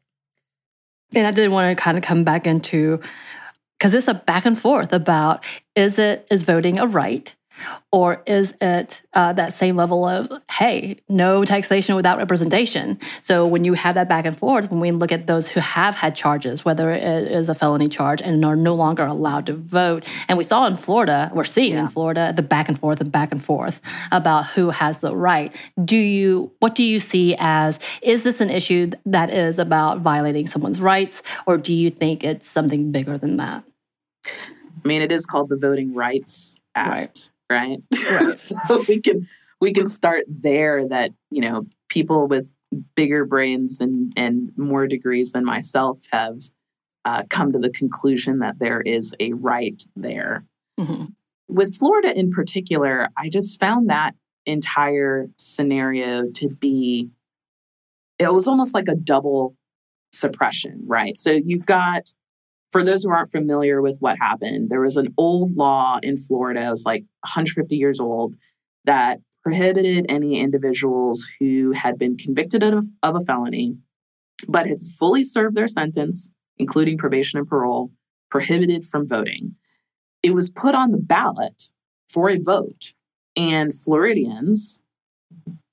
[1.15, 2.99] And I did want to kind of come back into
[3.79, 5.43] because it's a back and forth about
[5.75, 7.33] is it is voting a right
[7.91, 12.99] or is it uh, that same level of, hey, no taxation without representation?
[13.21, 15.95] So when you have that back and forth, when we look at those who have
[15.95, 20.05] had charges, whether it is a felony charge and are no longer allowed to vote,
[20.27, 21.85] and we saw in Florida, we're seeing yeah.
[21.85, 23.79] in Florida the back and forth and back and forth
[24.11, 25.55] about who has the right.
[25.83, 30.47] Do you, what do you see as, is this an issue that is about violating
[30.47, 33.63] someone's rights, or do you think it's something bigger than that?
[34.25, 36.89] I mean, it is called the Voting Rights Act.
[36.89, 37.79] Right right?
[38.09, 38.37] right.
[38.67, 39.27] so we can
[39.59, 42.53] we can start there that, you know, people with
[42.95, 46.39] bigger brains and, and more degrees than myself have
[47.05, 50.45] uh, come to the conclusion that there is a right there.
[50.79, 51.05] Mm-hmm.
[51.47, 54.13] With Florida in particular, I just found that
[54.45, 57.09] entire scenario to be,
[58.19, 59.55] it was almost like a double
[60.11, 61.17] suppression, right?
[61.17, 62.13] So you've got
[62.71, 66.67] for those who aren't familiar with what happened, there was an old law in Florida,
[66.67, 68.35] it was like 150 years old,
[68.85, 73.77] that prohibited any individuals who had been convicted of, of a felony
[74.47, 77.91] but had fully served their sentence, including probation and parole,
[78.29, 79.55] prohibited from voting.
[80.21, 81.71] It was put on the ballot
[82.09, 82.93] for a vote,
[83.35, 84.81] and Floridians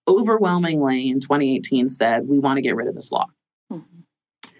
[0.06, 3.26] overwhelmingly in 2018 said, We want to get rid of this law.
[3.72, 4.50] Mm-hmm.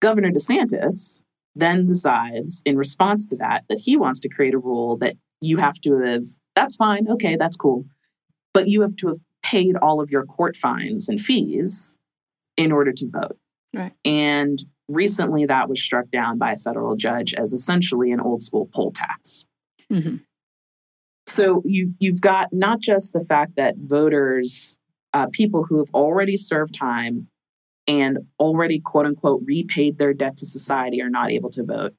[0.00, 1.22] Governor DeSantis
[1.54, 5.58] then decides in response to that that he wants to create a rule that you
[5.58, 7.84] have to have that's fine okay that's cool.
[8.54, 11.96] But you have to have paid all of your court fines and fees
[12.56, 13.38] in order to vote.
[13.74, 13.92] Right.
[14.04, 18.68] And recently that was struck down by a federal judge as essentially an old school
[18.72, 19.46] poll tax.
[19.90, 20.16] Mm-hmm.
[21.26, 24.76] So you you've got not just the fact that voters,
[25.14, 27.28] uh, people who have already served time
[27.86, 31.94] and already quote unquote repaid their debt to society are not able to vote,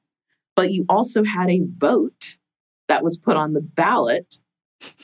[0.56, 2.36] but you also had a vote
[2.88, 4.40] that was put on the ballot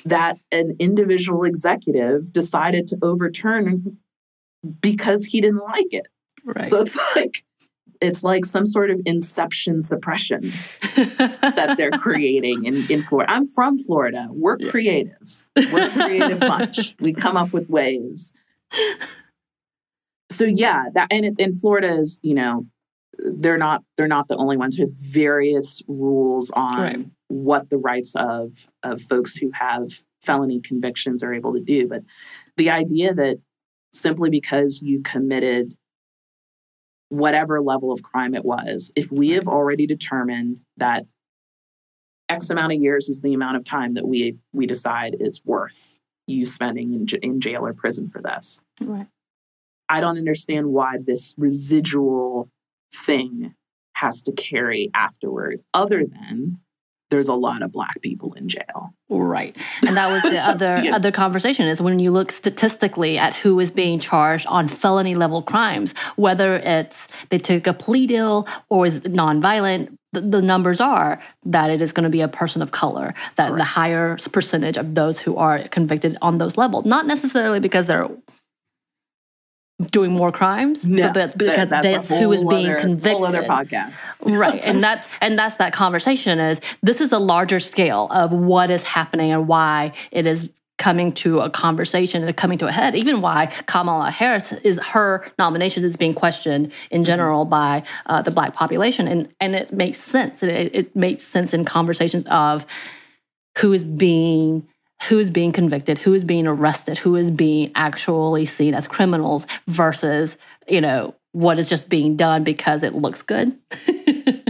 [0.04, 3.98] that an individual executive decided to overturn
[4.80, 6.08] because he didn't like it.
[6.44, 6.66] Right.
[6.66, 7.44] So it's like
[8.00, 10.40] it's like some sort of inception suppression
[10.96, 13.30] that they're creating in, in Florida.
[13.30, 14.28] I'm from Florida.
[14.30, 15.48] We're creative.
[15.56, 16.94] We're creative bunch.
[17.00, 18.34] We come up with ways.
[20.30, 22.66] So yeah, that and it, in Florida is, you know,
[23.18, 27.06] they're not they're not the only ones who have various rules on Right.
[27.28, 29.88] what the rights of of folks who have
[30.22, 31.88] felony convictions are able to do.
[31.88, 32.02] But
[32.56, 33.38] the idea that
[33.92, 35.74] simply because you committed
[37.08, 41.04] whatever level of crime it was, if we have already determined that
[42.28, 45.98] X amount of years is the amount of time that we we decide is worth
[46.28, 48.60] you spending in, j- in jail or prison for this.
[48.80, 49.08] right.
[49.90, 52.48] I don't understand why this residual
[52.94, 53.54] thing
[53.94, 56.58] has to carry afterward, other than
[57.10, 58.94] there's a lot of black people in jail.
[59.08, 59.56] Right.
[59.84, 60.94] And that was the other Yeah.
[60.94, 65.42] other conversation is when you look statistically at who is being charged on felony level
[65.42, 71.20] crimes, whether it's they took a plea deal or is nonviolent, the, the numbers are
[71.44, 74.94] that it is going to be a person of color, that the higher percentage of
[74.94, 78.08] those who are convicted on those levels, not necessarily because they're
[79.90, 83.42] doing more crimes, No, but because that's that's who is being other- convicted Whole other
[83.42, 84.14] podcast.
[84.38, 88.70] right and that's and that's that conversation is this is a larger scale of what
[88.70, 92.94] is happening and why it is coming to a conversation and coming to a head
[92.94, 98.30] even why kamala harris is her nomination is being questioned in general by uh, the
[98.30, 99.06] black population.
[99.06, 100.42] And and it makes sense.
[100.42, 102.64] It, it makes sense in conversations of
[103.58, 104.66] who is being
[105.08, 109.46] who is being convicted, who is being arrested, who is being actually seen as criminals
[109.66, 110.36] versus,
[110.68, 113.56] you know, what is just being done because it looks good.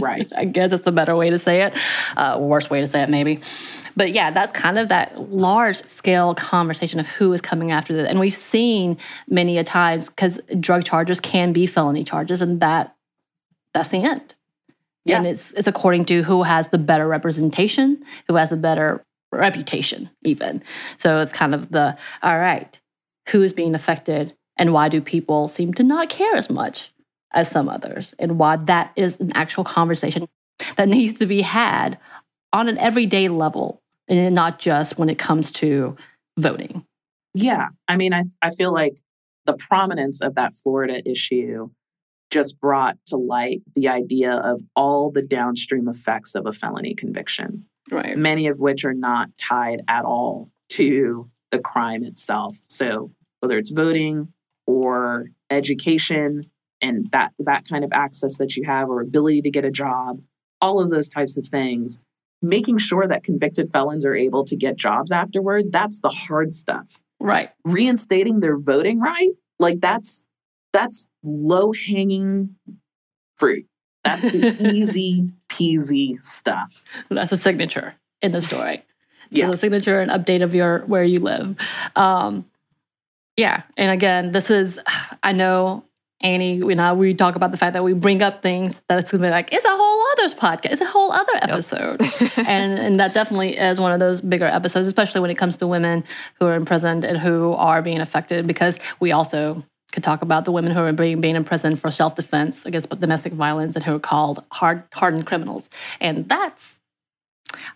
[0.01, 0.31] Right.
[0.35, 1.77] I guess that's the better way to say it.
[2.17, 3.39] Uh, worst way to say it, maybe.
[3.95, 8.09] But yeah, that's kind of that large scale conversation of who is coming after this.
[8.09, 12.95] And we've seen many a times because drug charges can be felony charges, and that
[13.73, 14.33] that's the end.
[15.05, 15.17] Yeah.
[15.17, 20.09] And it's it's according to who has the better representation, who has a better reputation,
[20.23, 20.63] even.
[20.97, 22.77] So it's kind of the all right,
[23.29, 26.91] who is being affected and why do people seem to not care as much
[27.33, 30.27] as some others, and why that is an actual conversation
[30.75, 31.97] that needs to be had
[32.53, 35.95] on an everyday level and not just when it comes to
[36.37, 36.85] voting.
[37.33, 37.67] Yeah.
[37.87, 38.93] I mean, I, I feel like
[39.45, 41.69] the prominence of that Florida issue
[42.29, 47.65] just brought to light the idea of all the downstream effects of a felony conviction,
[47.91, 48.17] Right.
[48.17, 52.55] many of which are not tied at all to the crime itself.
[52.67, 54.31] So whether it's voting
[54.65, 56.49] or education
[56.81, 60.21] and that that kind of access that you have or ability to get a job,
[60.61, 62.01] all of those types of things,
[62.41, 66.99] making sure that convicted felons are able to get jobs afterward, that's the hard stuff
[67.19, 67.49] Right.
[67.65, 70.25] reinstating their voting right like that's
[70.73, 72.55] that's low hanging
[73.35, 73.67] fruit
[74.03, 75.29] that's the easy
[75.61, 78.83] peasy stuff That's a signature in the story.
[79.29, 79.47] Yeah.
[79.47, 81.55] So a signature and update of your where you live.
[81.95, 82.45] Um,
[83.37, 83.63] yeah.
[83.77, 84.79] And again, this is
[85.23, 85.85] I know
[86.23, 89.09] Annie, you know, we talk about the fact that we bring up things that it's
[89.09, 92.01] gonna be like, it's a whole other podcast, it's a whole other episode.
[92.37, 95.67] and and that definitely is one of those bigger episodes, especially when it comes to
[95.67, 96.03] women
[96.39, 100.51] who are imprisoned and who are being affected, because we also could talk about the
[100.51, 104.43] women who are being, being imprisoned for self-defense against domestic violence and who are called
[104.51, 105.69] hard hardened criminals.
[105.99, 106.79] And that's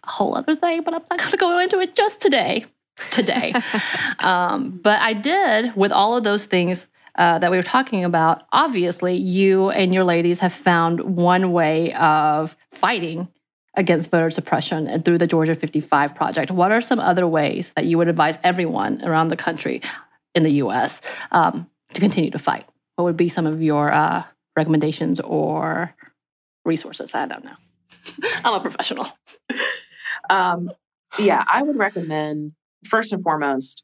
[0.03, 2.65] a whole other thing, but I'm not going to go into it just today.
[3.11, 3.53] Today.
[4.19, 8.43] um, but I did, with all of those things uh, that we were talking about,
[8.51, 13.27] obviously, you and your ladies have found one way of fighting
[13.75, 16.51] against voter suppression and through the Georgia 55 project.
[16.51, 19.81] What are some other ways that you would advise everyone around the country
[20.33, 21.01] in the US
[21.31, 22.65] um, to continue to fight?
[22.95, 24.23] What would be some of your uh,
[24.55, 25.93] recommendations or
[26.63, 27.13] resources?
[27.13, 27.55] I don't know.
[28.43, 29.07] I'm a professional.
[30.29, 30.69] um,
[31.19, 32.53] yeah i would recommend
[32.83, 33.83] first and foremost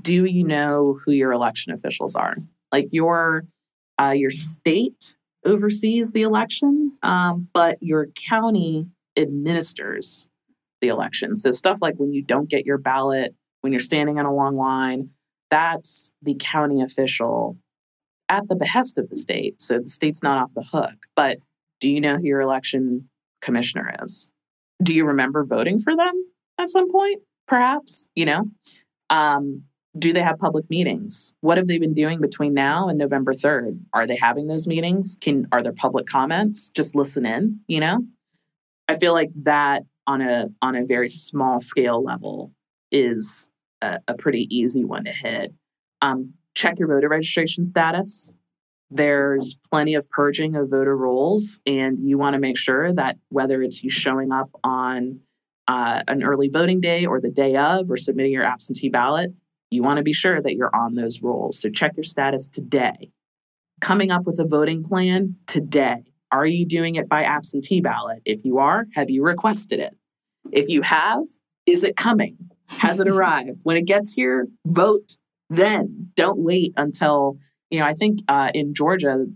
[0.00, 2.36] do you know who your election officials are
[2.72, 3.44] like your
[4.00, 10.28] uh, your state oversees the election um, but your county administers
[10.80, 14.26] the election so stuff like when you don't get your ballot when you're standing in
[14.26, 15.10] a long line
[15.50, 17.56] that's the county official
[18.28, 21.38] at the behest of the state so the state's not off the hook but
[21.80, 23.08] do you know who your election
[23.40, 24.30] commissioner is
[24.82, 26.24] do you remember voting for them
[26.58, 28.44] at some point, perhaps, you know?
[29.10, 29.64] Um,
[29.96, 31.32] do they have public meetings?
[31.40, 33.78] What have they been doing between now and November 3rd?
[33.92, 35.16] Are they having those meetings?
[35.20, 36.70] Can are there public comments?
[36.70, 38.04] Just listen in, you know?
[38.88, 42.52] I feel like that on a on a very small scale level
[42.90, 43.48] is
[43.84, 45.52] a, a pretty easy one to hit.
[46.00, 48.34] Um, check your voter registration status.
[48.90, 53.62] There's plenty of purging of voter rolls, and you want to make sure that whether
[53.62, 55.20] it's you showing up on
[55.66, 59.32] uh, an early voting day or the day of or submitting your absentee ballot,
[59.70, 61.58] you want to be sure that you're on those rolls.
[61.58, 63.10] So check your status today.
[63.80, 66.04] Coming up with a voting plan today.
[66.30, 68.20] Are you doing it by absentee ballot?
[68.24, 69.96] If you are, have you requested it?
[70.52, 71.24] If you have,
[71.66, 72.36] is it coming?
[72.66, 73.60] Has it arrived?
[73.62, 75.18] When it gets here, vote
[75.50, 76.10] then.
[76.16, 77.38] Don't wait until,
[77.70, 79.26] you know, I think uh, in Georgia,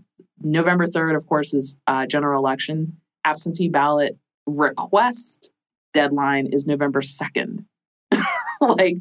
[0.41, 2.97] November 3rd, of course, is uh, general election.
[3.25, 5.49] Absentee ballot request
[5.93, 7.65] deadline is November 2nd.
[8.61, 8.97] like,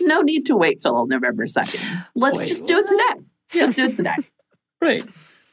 [0.00, 2.06] no need to wait till November 2nd.
[2.14, 3.24] Let's wait, just do it today.
[3.50, 4.16] Just do it today.
[4.80, 5.02] right.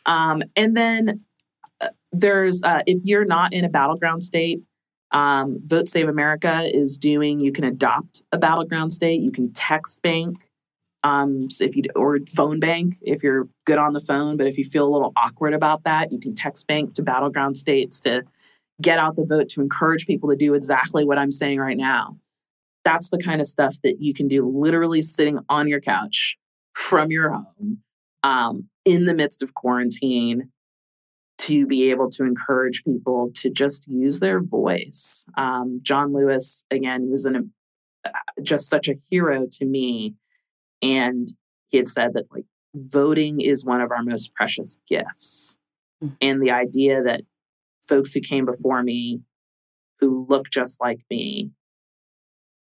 [0.06, 1.22] Um, and then
[1.80, 4.62] uh, there's, uh, if you're not in a battleground state,
[5.12, 9.22] um, Vote Save America is doing, you can adopt a battleground state.
[9.22, 10.50] You can text bank
[11.04, 14.58] um, so if you or phone bank if you're good on the phone, but if
[14.58, 18.24] you feel a little awkward about that, you can text bank to battleground states to
[18.82, 22.18] get out the vote to encourage people to do exactly what I'm saying right now.
[22.84, 26.38] That's the kind of stuff that you can do literally sitting on your couch
[26.74, 27.80] from your home
[28.24, 30.51] um, in the midst of quarantine
[31.42, 35.26] to be able to encourage people to just use their voice.
[35.38, 37.52] Um, John Lewis, again, was an,
[38.06, 38.10] uh,
[38.44, 40.14] just such a hero to me.
[40.84, 41.28] And
[41.70, 45.58] he had said that like voting is one of our most precious gifts.
[46.04, 46.14] Mm-hmm.
[46.22, 47.22] And the idea that
[47.88, 49.22] folks who came before me
[50.00, 51.52] who look just like me,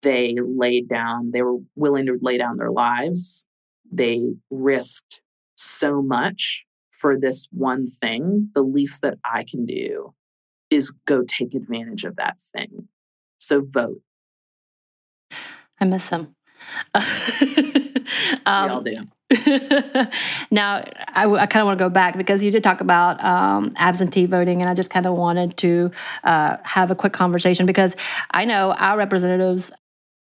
[0.03, 3.45] they laid down, they were willing to lay down their lives.
[3.91, 5.23] They risked
[5.57, 6.65] so much
[7.01, 10.15] for this one thing, the least that I can do
[10.69, 12.89] is go take advantage of that thing.
[13.39, 14.03] So vote.
[15.81, 16.35] I miss him.
[16.95, 19.07] um, we all do.
[20.51, 23.73] now, I, I kind of want to go back because you did talk about um,
[23.77, 25.91] absentee voting, and I just kind of wanted to
[26.25, 27.97] uh, have a quick conversation because
[28.33, 29.71] I know our representatives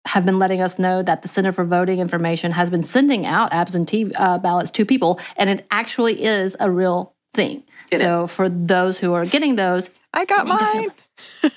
[0.07, 3.53] have been letting us know that the Center for Voting Information has been sending out
[3.53, 7.63] absentee uh, ballots to people, and it actually is a real thing.
[7.91, 8.31] It so is.
[8.31, 10.89] for those who are getting those, I got mine.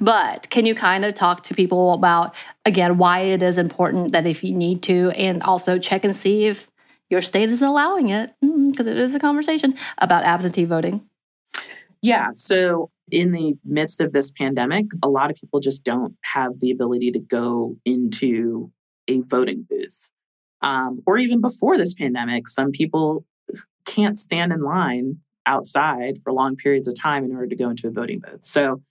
[0.00, 4.26] but can you kind of talk to people about again why it is important that
[4.26, 6.68] if you need to, and also check and see if
[7.08, 11.02] your state is allowing it, because mm, it is a conversation about absentee voting.
[12.02, 12.30] Yeah.
[12.32, 16.70] So in the midst of this pandemic, a lot of people just don't have the
[16.70, 18.70] ability to go into
[19.08, 20.10] a voting booth.
[20.62, 23.24] Um, or even before this pandemic, some people
[23.86, 27.88] can't stand in line outside for long periods of time in order to go into
[27.88, 28.44] a voting booth.
[28.44, 28.82] So,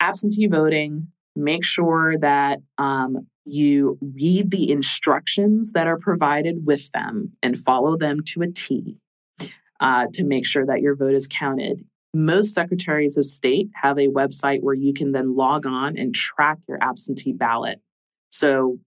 [0.00, 7.32] absentee voting, make sure that um, you read the instructions that are provided with them
[7.42, 8.98] and follow them to a T
[9.80, 11.84] uh, to make sure that your vote is counted.
[12.14, 16.58] Most secretaries of state have a website where you can then log on and track
[16.68, 17.80] your absentee ballot.
[18.30, 18.78] So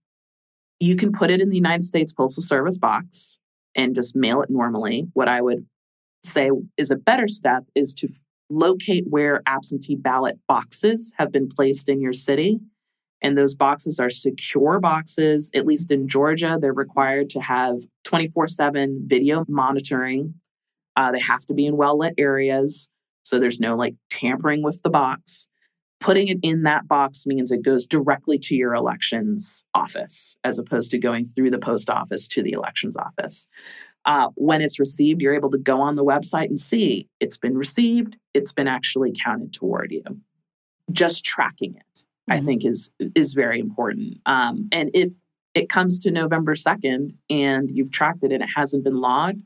[0.80, 3.40] you can put it in the United States Postal Service box
[3.76, 5.08] and just mail it normally.
[5.14, 5.66] What I would
[6.24, 8.10] say is a better step is to
[8.50, 12.60] locate where absentee ballot boxes have been placed in your city.
[13.22, 15.50] And those boxes are secure boxes.
[15.56, 20.36] At least in Georgia, they're required to have 24 7 video monitoring.
[20.96, 22.90] Uh, they have to be in well lit areas.
[23.26, 25.48] So there's no like tampering with the box.
[26.00, 30.92] Putting it in that box means it goes directly to your elections office as opposed
[30.92, 33.48] to going through the post office to the elections office.
[34.06, 37.58] Uh, when it's received, you're able to go on the website and see it's been
[37.58, 40.04] received, it's been actually counted toward you.
[40.92, 42.34] Just tracking it, mm-hmm.
[42.34, 44.20] I think, is is very important.
[44.28, 45.10] Um, and if
[45.56, 49.42] it comes to November 2nd and you've tracked it and it hasn't been logged,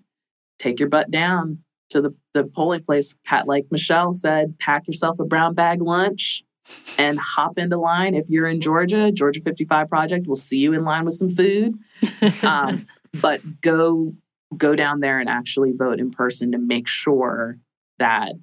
[0.57, 1.59] take your butt down,
[1.89, 6.43] to the, the polling place, Pat, like Michelle said, pack yourself a brown bag lunch
[6.97, 8.13] and hop into line.
[8.13, 11.73] If you're in Georgia, Georgia 55 Project will see you in line with some food.
[12.43, 12.85] Um,
[13.21, 14.13] but go
[14.57, 17.57] go down there and actually vote in person to make sure
[17.99, 18.33] that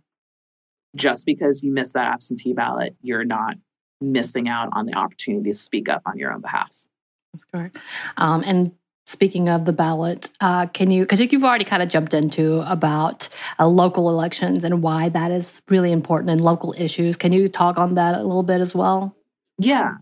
[0.94, 3.56] just because you miss that absentee ballot, you're not
[4.00, 6.86] missing out on the opportunity to speak up on your own behalf.
[7.32, 7.78] That's correct.
[8.16, 8.72] Um, and
[9.06, 13.28] Speaking of the ballot, uh, can you, because you've already kind of jumped into about
[13.56, 17.16] uh, local elections and why that is really important and local issues.
[17.16, 19.14] Can you talk on that a little bit as well?
[19.58, 19.98] Yeah.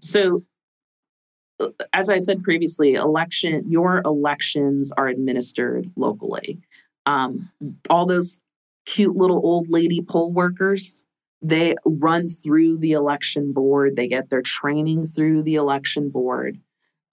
[0.00, 0.42] So,
[1.60, 6.58] uh, as I said previously, election your elections are administered locally.
[7.04, 7.50] Um,
[7.90, 8.40] all those
[8.86, 11.04] cute little old lady poll workers
[11.42, 16.58] they run through the election board they get their training through the election board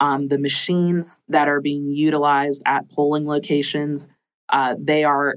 [0.04, 4.08] um, the machines that are being utilized at polling locations
[4.50, 5.36] uh, they are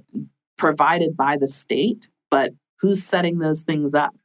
[0.57, 4.15] provided by the state but who's setting those things up?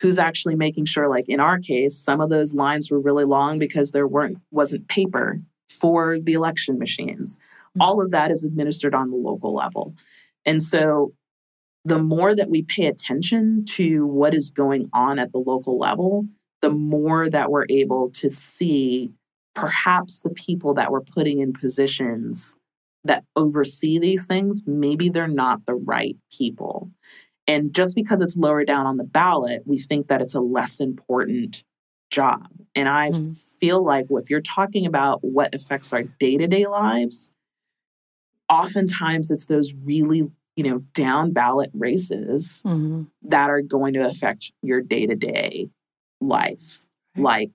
[0.00, 3.58] Who's actually making sure like in our case some of those lines were really long
[3.58, 7.38] because there weren't wasn't paper for the election machines.
[7.38, 7.82] Mm-hmm.
[7.82, 9.94] all of that is administered on the local level.
[10.46, 11.12] And so
[11.84, 16.26] the more that we pay attention to what is going on at the local level,
[16.62, 19.12] the more that we're able to see
[19.56, 22.56] perhaps the people that we're putting in positions
[23.04, 26.90] that oversee these things, maybe they're not the right people.
[27.48, 30.80] And just because it's lower down on the ballot, we think that it's a less
[30.80, 31.64] important
[32.10, 32.48] job.
[32.74, 33.30] And I mm-hmm.
[33.60, 37.32] feel like if you're talking about what affects our day to day lives,
[38.48, 43.02] oftentimes it's those really you know, down ballot races mm-hmm.
[43.22, 45.68] that are going to affect your day to day
[46.20, 46.86] life.
[47.14, 47.22] Right.
[47.22, 47.50] Like,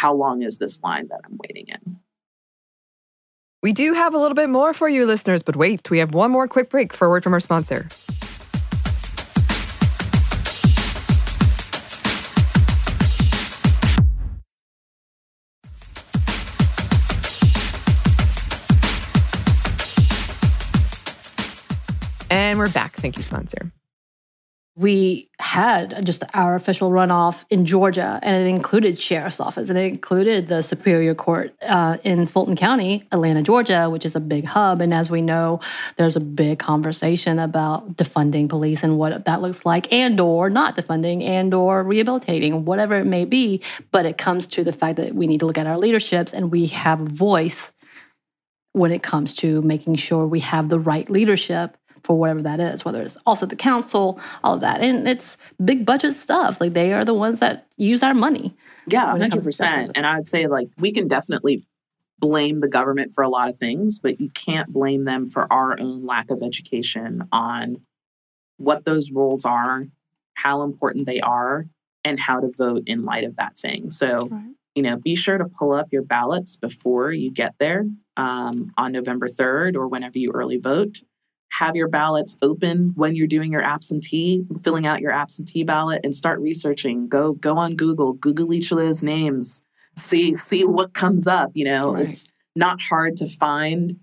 [0.00, 1.98] how long is this line that I'm waiting in?
[3.62, 6.30] We do have a little bit more for you listeners, but wait, we have one
[6.30, 7.86] more quick break for a word from our sponsor.
[22.30, 22.94] And we're back.
[22.94, 23.70] Thank you, sponsor.
[24.76, 29.88] We had just our official runoff in Georgia, and it included sheriff's office, and it
[29.88, 34.80] included the Superior Court uh, in Fulton County, Atlanta, Georgia, which is a big hub.
[34.80, 35.60] And as we know,
[35.96, 41.24] there's a big conversation about defunding police and what that looks like, and/or not defunding,
[41.24, 43.60] and/or rehabilitating, whatever it may be.
[43.90, 46.50] But it comes to the fact that we need to look at our leaderships, and
[46.50, 47.72] we have a voice
[48.72, 52.84] when it comes to making sure we have the right leadership for whatever that is,
[52.84, 54.80] whether it's also the council, all of that.
[54.80, 56.60] And it's big budget stuff.
[56.60, 58.54] Like they are the ones that use our money.
[58.86, 59.90] Yeah, 100%.
[59.94, 61.64] And I'd say, like, we can definitely
[62.18, 65.78] blame the government for a lot of things, but you can't blame them for our
[65.80, 67.80] own lack of education on
[68.58, 69.86] what those rules are,
[70.34, 71.66] how important they are,
[72.04, 73.90] and how to vote in light of that thing.
[73.90, 74.44] So, right.
[74.74, 77.86] you know, be sure to pull up your ballots before you get there
[78.16, 80.98] um, on November 3rd or whenever you early vote
[81.50, 86.14] have your ballots open when you're doing your absentee, filling out your absentee ballot and
[86.14, 87.08] start researching.
[87.08, 89.62] Go go on Google, Google each of those names.
[89.96, 91.94] See see what comes up, you know.
[91.94, 92.08] Right.
[92.10, 92.26] It's
[92.56, 93.98] not hard to find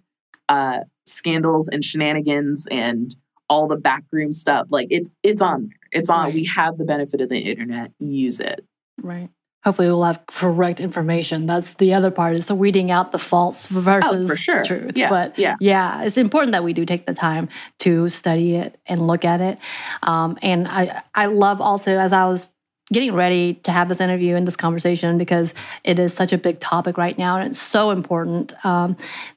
[0.49, 3.15] uh scandals and shenanigans and
[3.49, 4.67] all the backroom stuff.
[4.69, 5.99] Like it's it's on there.
[5.99, 6.25] It's on.
[6.25, 6.33] Right.
[6.33, 7.91] We have the benefit of the internet.
[7.99, 8.65] Use it.
[9.01, 9.29] Right
[9.67, 11.45] hopefully we'll have correct information.
[11.45, 14.63] That's the other part is weeding out the false versus oh, for sure.
[14.63, 14.93] truth.
[14.95, 15.55] Yeah, but yeah.
[15.59, 17.49] yeah, it's important that we do take the time
[17.79, 19.57] to study it and look at it.
[20.03, 22.47] Um, and I, I love also as I was
[22.93, 25.53] getting ready to have this interview and this conversation because
[25.83, 28.95] it is such a big topic right now and it's so important um,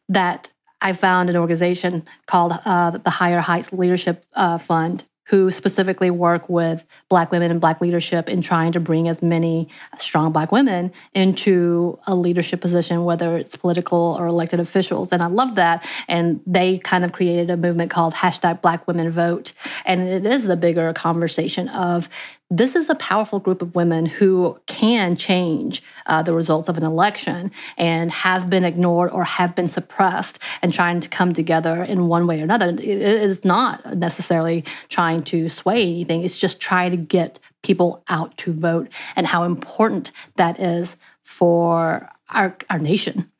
[0.08, 0.48] that
[0.80, 6.48] I found an organization called uh, the Higher Heights Leadership uh, Fund who specifically work
[6.48, 10.90] with Black women and Black leadership in trying to bring as many strong Black women
[11.14, 15.12] into a leadership position, whether it's political or elected officials.
[15.12, 15.86] And I love that.
[16.08, 19.52] And they kind of created a movement called hashtag Black Women Vote.
[19.84, 22.08] And it is the bigger conversation of
[22.50, 26.82] this is a powerful group of women who can change uh, the results of an
[26.82, 32.08] election and have been ignored or have been suppressed and trying to come together in
[32.08, 32.70] one way or another.
[32.70, 38.36] It is not necessarily trying to sway anything, it's just trying to get people out
[38.38, 43.30] to vote and how important that is for our, our nation.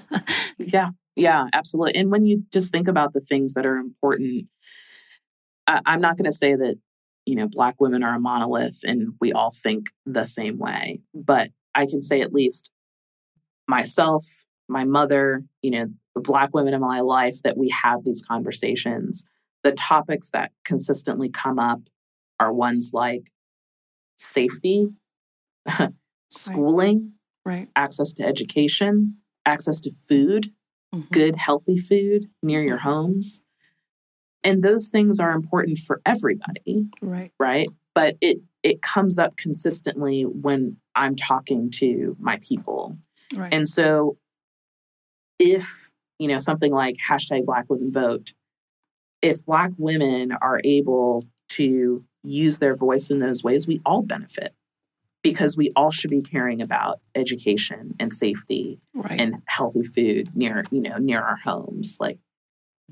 [0.58, 1.96] yeah, yeah, absolutely.
[1.96, 4.46] And when you just think about the things that are important,
[5.66, 6.76] I'm not going to say that
[7.26, 11.00] you know, Black women are a monolith and we all think the same way.
[11.14, 12.70] But I can say at least
[13.68, 14.24] myself,
[14.68, 19.24] my mother, you know, the Black women in my life that we have these conversations.
[19.64, 21.80] The topics that consistently come up
[22.40, 23.30] are ones like
[24.18, 24.88] safety,
[26.28, 27.12] schooling,
[27.44, 27.54] right.
[27.54, 27.68] right.
[27.76, 30.52] access to education, access to food,
[30.92, 31.06] mm-hmm.
[31.12, 33.42] good, healthy food near your homes
[34.44, 40.22] and those things are important for everybody right right but it it comes up consistently
[40.22, 42.96] when i'm talking to my people
[43.34, 43.52] right.
[43.52, 44.16] and so
[45.38, 48.32] if you know something like hashtag black women vote
[49.20, 54.54] if black women are able to use their voice in those ways we all benefit
[55.22, 59.20] because we all should be caring about education and safety right.
[59.20, 62.18] and healthy food near you know near our homes like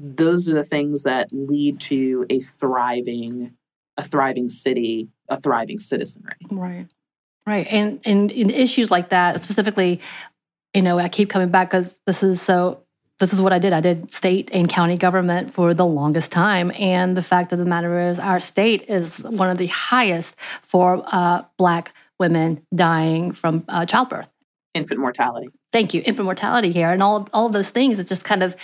[0.02, 3.52] those are the things that lead to a thriving
[3.96, 6.86] a thriving city a thriving citizenry Right.
[7.46, 7.66] Right.
[7.68, 10.00] And, and in issues like that, specifically,
[10.74, 12.80] you know, I keep coming back because this is so,
[13.18, 13.72] this is what I did.
[13.72, 16.70] I did state and county government for the longest time.
[16.78, 21.02] And the fact of the matter is, our state is one of the highest for
[21.06, 24.28] uh, Black women dying from uh, childbirth.
[24.74, 26.02] infant mortality Thank you.
[26.04, 27.98] Infant mortality here and all, all of those things.
[27.98, 28.54] It's just kind of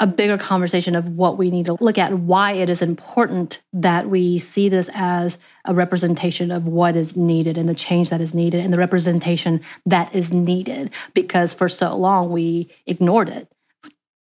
[0.00, 4.08] a bigger conversation of what we need to look at, why it is important that
[4.08, 8.32] we see this as a representation of what is needed and the change that is
[8.32, 10.90] needed and the representation that is needed.
[11.14, 13.48] Because for so long we ignored it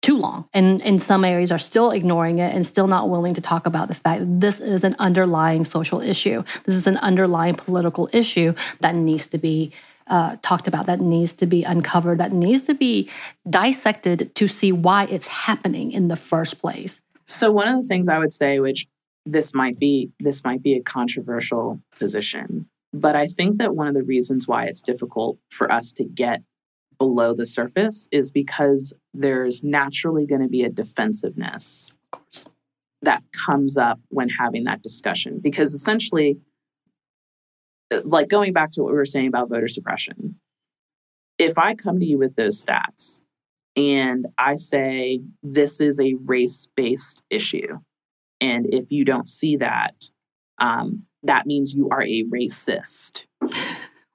[0.02, 0.46] too long.
[0.52, 3.88] And in some areas are still ignoring it and still not willing to talk about
[3.88, 6.44] the fact that this is an underlying social issue.
[6.66, 9.72] This is an underlying political issue that needs to be
[10.06, 13.10] uh, talked about, that needs to be uncovered, that needs to be
[13.48, 17.00] dissected to see why it's happening in the first place.
[17.26, 18.86] So one of the things I would say, which
[19.26, 23.94] this might be this might be a controversial position, but I think that one of
[23.94, 26.42] the reasons why it's difficult for us to get
[26.98, 31.94] below the surface is because there's naturally going to be a defensiveness
[33.02, 35.40] that comes up when having that discussion.
[35.40, 36.38] Because essentially,
[38.04, 40.36] like going back to what we were saying about voter suppression,
[41.38, 43.22] if I come to you with those stats
[43.76, 47.78] and I say this is a race based issue,
[48.40, 50.10] and if you don't see that,
[50.58, 53.22] um, that means you are a racist.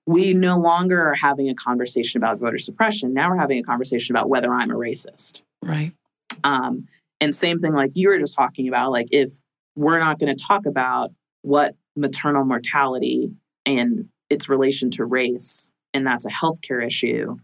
[0.05, 3.13] We no longer are having a conversation about voter suppression.
[3.13, 5.41] Now we're having a conversation about whether I'm a racist.
[5.63, 5.91] Right.
[6.43, 6.86] Um,
[7.22, 9.30] and same thing, like you were just talking about, like if
[9.76, 11.11] we're not going to talk about
[11.41, 13.32] what maternal mortality
[13.70, 17.38] and its relation to race, and that's a healthcare issue,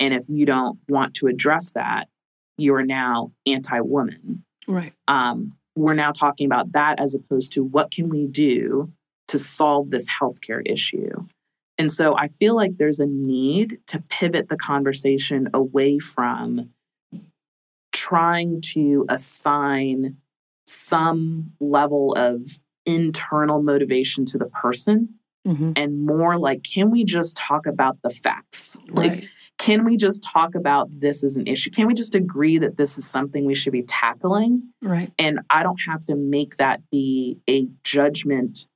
[0.00, 2.08] and if you don't want to address that,
[2.56, 4.44] you are now anti-woman.
[4.66, 4.92] Right.
[5.06, 8.92] Um, we're now talking about that as opposed to what can we do
[9.28, 11.26] to solve this healthcare issue.
[11.76, 16.70] And so I feel like there's a need to pivot the conversation away from
[17.92, 20.16] trying to assign
[20.66, 22.44] some level of
[22.84, 25.14] internal motivation to the person
[25.56, 29.28] hmm and more like can we just talk about the facts like Right.
[29.58, 32.98] can we just talk about this as an issue can we just agree that this
[32.98, 35.12] is something we should be tackling Right.
[35.18, 38.66] and i don't have to make that be a judgment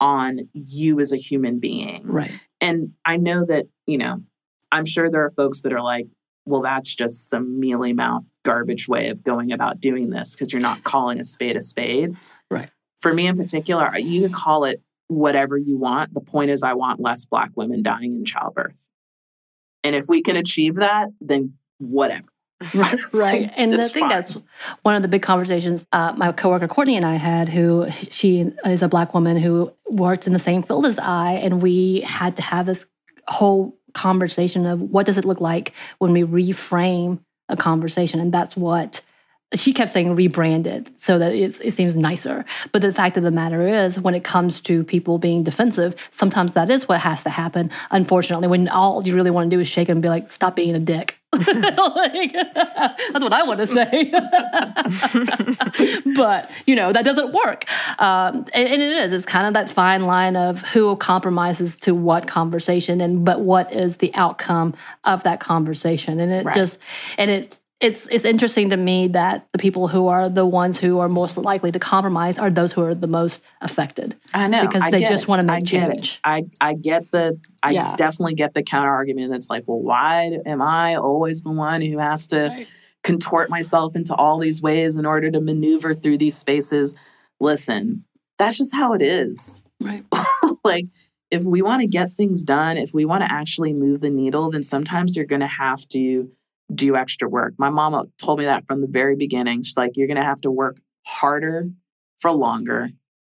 [0.00, 2.30] on you as a human being Right.
[2.60, 4.22] and I know that, you know,
[4.70, 6.06] I'm sure there are folks that are like,
[6.44, 10.62] well, that's just some mealy mouth garbage way of going about doing this because you're
[10.62, 12.14] not calling a spade a spade.
[12.50, 12.70] Right.
[13.00, 16.14] For me in particular, you can call it whatever you want.
[16.14, 18.86] The point is, I want less Black women dying in childbirth.
[19.82, 22.28] And if we can achieve that, then whatever.
[22.74, 23.54] Right, right.
[23.56, 24.08] And I think fine.
[24.08, 24.36] that's
[24.82, 28.82] one of the big conversations uh, my coworker Courtney and I had, who she is
[28.82, 32.42] a black woman who works in the same field as I, and we had to
[32.42, 32.84] have this
[33.28, 38.56] whole conversation of what does it look like when we reframe a conversation, and that's
[38.56, 39.00] what
[39.54, 42.44] she kept saying rebranded so that it's, it seems nicer.
[42.70, 46.52] But the fact of the matter is, when it comes to people being defensive, sometimes
[46.52, 47.70] that is what has to happen.
[47.90, 50.74] Unfortunately, when all you really want to do is shake and be like, "Stop being
[50.74, 54.10] a dick." Like, that's what I want to say.
[56.16, 57.64] but you know that doesn't work,
[58.00, 59.12] um, and, and it is.
[59.12, 63.72] It's kind of that fine line of who compromises to what conversation, and but what
[63.72, 64.74] is the outcome
[65.04, 66.54] of that conversation, and it Right.
[66.54, 66.78] just
[67.16, 70.98] and it it's it's interesting to me that the people who are the ones who
[70.98, 74.16] are most likely to compromise are those who are the most affected.
[74.34, 75.28] I know Because I they just it.
[75.28, 76.14] wanna make get change.
[76.14, 76.20] It.
[76.24, 77.38] I I get the.
[77.62, 77.94] I Yeah.
[77.96, 81.98] definitely get the counter argument that's like, well, why am I always the one who
[81.98, 82.66] has to
[83.04, 86.94] contort myself into all these ways in order to maneuver through these spaces?
[87.40, 88.04] Listen,
[88.38, 89.62] that's just how it is.
[89.80, 90.04] Right.
[90.64, 90.86] like,
[91.30, 94.50] if we want to get things done, if we want to actually move the needle,
[94.50, 96.30] then sometimes you're going to have to
[96.74, 97.54] do extra work.
[97.58, 99.62] My mama uh, told me that from the very beginning.
[99.62, 101.68] She's like, you're going to have to work harder
[102.20, 102.88] for longer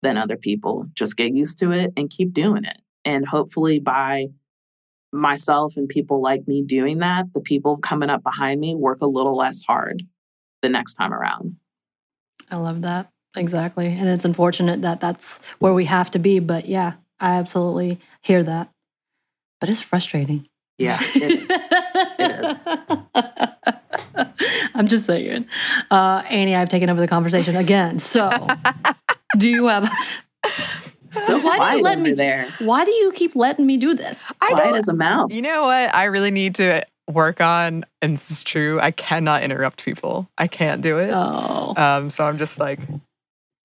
[0.01, 0.88] than other people.
[0.93, 2.82] Just get used to it and keep doing it.
[3.05, 4.27] And hopefully, by
[5.11, 9.07] myself and people like me doing that, the people coming up behind me work a
[9.07, 10.03] little less hard
[10.61, 11.55] the next time around.
[12.49, 13.09] I love that.
[13.36, 13.88] Exactly.
[13.88, 16.39] And it's unfortunate that that's where we have to be.
[16.39, 18.69] But yeah, I absolutely hear that.
[19.59, 20.47] But it's frustrating.
[20.82, 21.49] Yeah, it is.
[22.19, 22.67] It is.
[24.73, 25.45] I'm just saying.
[25.89, 27.99] Uh, Annie, I've taken over the conversation again.
[27.99, 28.29] So,
[29.38, 29.89] do you have
[31.11, 32.47] So Why do you let me- there.
[32.59, 34.17] Why do you keep letting me do this?
[34.41, 35.32] I Quiet don't- as a mouse.
[35.34, 35.93] You know what?
[35.93, 38.79] I really need to work on, and this is true.
[38.79, 40.29] I cannot interrupt people.
[40.38, 41.11] I can't do it.
[41.13, 42.79] Oh, Um, so I'm just like,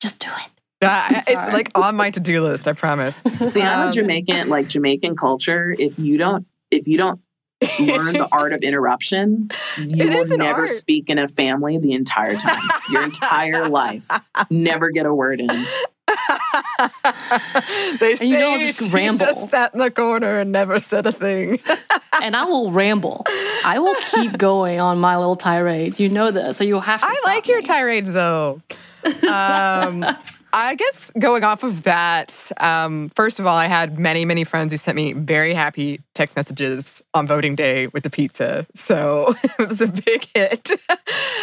[0.00, 0.50] just do it.
[0.82, 2.66] I- it's like on my to do list.
[2.68, 3.14] I promise.
[3.44, 5.74] See, I'm Um, a Jamaican, like Jamaican culture.
[5.78, 7.20] If you don't, if you don't
[7.80, 10.70] learn the art of interruption, you will never art.
[10.70, 12.62] speak in a family the entire time.
[12.90, 14.06] Your entire life,
[14.50, 15.46] never get a word in.
[17.98, 19.18] they And you don't say just ramble.
[19.26, 21.60] just sat in the corner and never said a thing.
[22.22, 23.24] and I will ramble.
[23.64, 25.98] I will keep going on my little tirades.
[25.98, 27.06] You know this, so you have to.
[27.06, 28.60] I stop like your tirades though.
[29.28, 30.04] Um,
[30.56, 34.72] I guess going off of that, um, first of all, I had many, many friends
[34.72, 38.66] who sent me very happy text messages on voting day with the pizza.
[38.74, 40.70] So it was a big hit.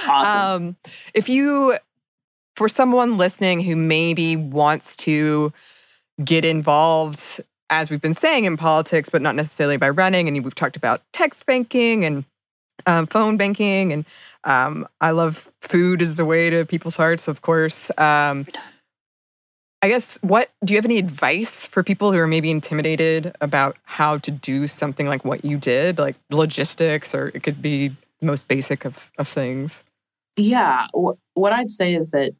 [0.07, 0.67] Awesome.
[0.67, 0.75] Um,
[1.13, 1.77] if you,
[2.55, 5.53] for someone listening who maybe wants to
[6.25, 7.39] get involved,
[7.69, 11.03] as we've been saying in politics, but not necessarily by running, and we've talked about
[11.13, 12.25] text banking and
[12.87, 14.05] um, phone banking, and
[14.43, 17.91] um, I love food is the way to people's hearts, of course.
[17.99, 18.47] Um,
[19.83, 23.75] I guess what do you have any advice for people who are maybe intimidated about
[23.83, 27.89] how to do something like what you did, like logistics, or it could be
[28.21, 29.83] the most basic of, of things?
[30.37, 30.87] Yeah.
[30.95, 32.31] wh- What I'd say is that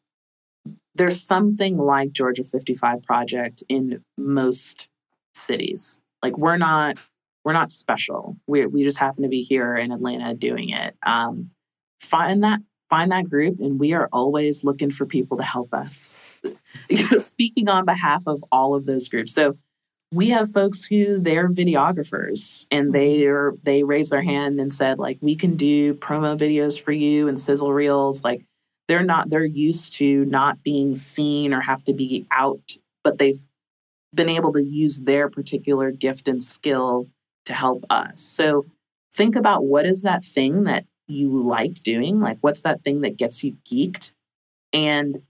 [0.96, 4.88] there's something like Georgia 55 Project in most
[5.36, 6.00] cities.
[6.22, 6.98] Like we're not
[7.44, 8.38] we're not special.
[8.48, 10.96] We we just happen to be here in Atlanta doing it.
[11.06, 11.50] Um,
[12.00, 16.20] find that find that group, and we are always looking for people to help us.
[16.90, 19.34] you know, speaking on behalf of all of those groups.
[19.34, 19.58] So
[20.14, 25.00] we have folks who they're videographers and they are they raised their hand and said
[25.00, 28.46] like we can do promo videos for you and sizzle reels like
[28.88, 33.42] they're not they're used to not being seen or have to be out but they've
[34.14, 37.08] been able to use their particular gift and skill
[37.46, 38.66] to help us so
[39.14, 43.18] think about what is that thing that you like doing like what's that thing that
[43.18, 44.14] gets you geeked?
[44.72, 45.22] And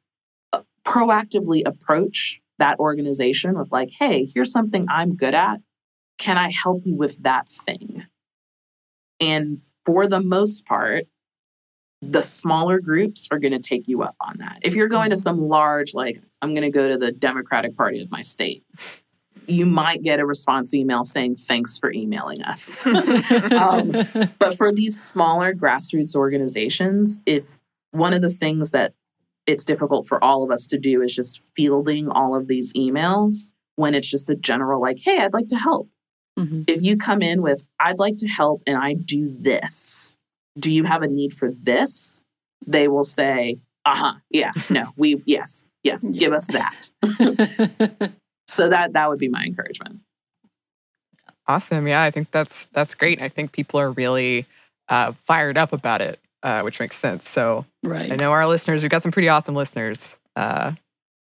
[0.51, 5.59] uh, proactively approach that organization with like hey here's something i'm good at.
[6.17, 8.05] Can i help you with that thing?
[9.19, 11.05] And for the most part
[12.01, 14.59] the smaller groups are going to take you up on that.
[14.61, 18.01] If you're going to some large like i'm going to go to the democratic party
[18.01, 18.63] of my state
[19.47, 23.91] you might get a response email saying thanks for emailing us Um,
[24.39, 27.43] but for these smaller grassroots organizations, if
[27.91, 28.93] one of the things that
[29.45, 33.49] it's difficult for all of us to do is just fielding all of these emails
[33.75, 35.89] when it's just a general, like, hey, I'd like to help.
[36.39, 36.63] Mhm.
[36.67, 40.15] If you come in with, I'd like to help and I do this,
[40.57, 42.23] do you have a need for this?
[42.65, 48.13] They will say, uh huh, yeah, no, we, yes, yes, give us that.
[48.47, 49.99] So that that would be my encouragement.
[51.47, 51.87] Awesome.
[51.87, 53.21] Yeah, I think that's that's great.
[53.21, 54.47] I think people are really
[54.89, 57.29] uh, fired up about it, uh, which makes sense.
[57.29, 58.11] So right.
[58.11, 60.17] I know our listeners, we've got some pretty awesome listeners.
[60.35, 60.73] Uh,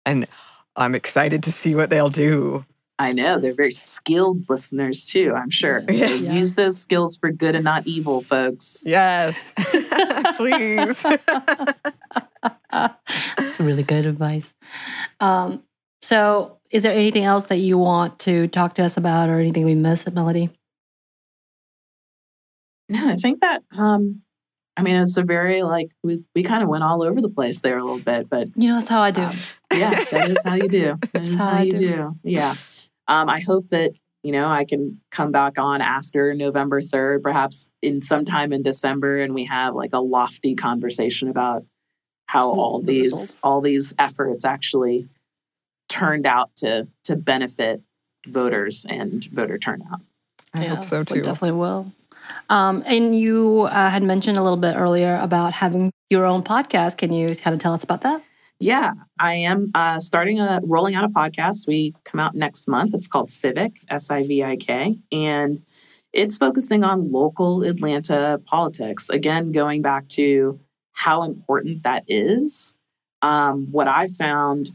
[0.05, 0.27] and
[0.75, 2.65] I'm excited to see what they'll do.
[2.97, 5.81] I know they're very skilled listeners too, I'm sure.
[5.91, 6.21] So Yes.
[6.21, 6.33] Yeah.
[6.33, 8.83] use those skills for good and not evil, folks.
[8.85, 9.51] Yes.
[10.37, 10.95] Please.
[12.71, 14.53] That's really good advice.
[15.19, 15.63] Um,
[16.05, 19.65] so, is there anything else that you want to talk to us about, or anything
[19.65, 20.49] we missed, Melody?
[22.89, 24.21] No, I think that um
[24.77, 27.61] I mean it's a very like we we kind of went all over the place
[27.61, 29.23] there a little bit, but You know, that's how I do.
[29.23, 29.35] um,
[29.73, 30.95] yeah, that is how you do.
[31.13, 31.77] That is how how you do.
[31.79, 32.15] do.
[32.23, 32.55] Yeah.
[33.07, 33.91] Um I hope that
[34.21, 39.21] you know, I can come back on after November 3rd, perhaps in sometime in December,
[39.21, 41.63] and we have like a lofty conversation about
[42.27, 43.37] how all the these results.
[43.43, 45.07] all these efforts actually
[45.99, 47.81] turned out to to benefit
[48.27, 50.01] voters and voter turnout.
[50.53, 51.21] I Yeah, hope so too.
[51.21, 51.91] definitely will.
[52.49, 56.97] Um, and you uh, had mentioned a little bit earlier about having your own podcast.
[56.97, 58.23] Can you kind of tell us about that?
[58.59, 61.67] Yeah, I am uh, starting a rolling out a podcast.
[61.67, 62.93] We come out next month.
[62.93, 65.61] It's called Sivik, S I V I K, and
[66.13, 69.09] it's focusing on local Atlanta politics.
[69.09, 70.59] Again, going back to
[70.93, 72.73] how important that is.
[73.21, 74.71] Um, what I found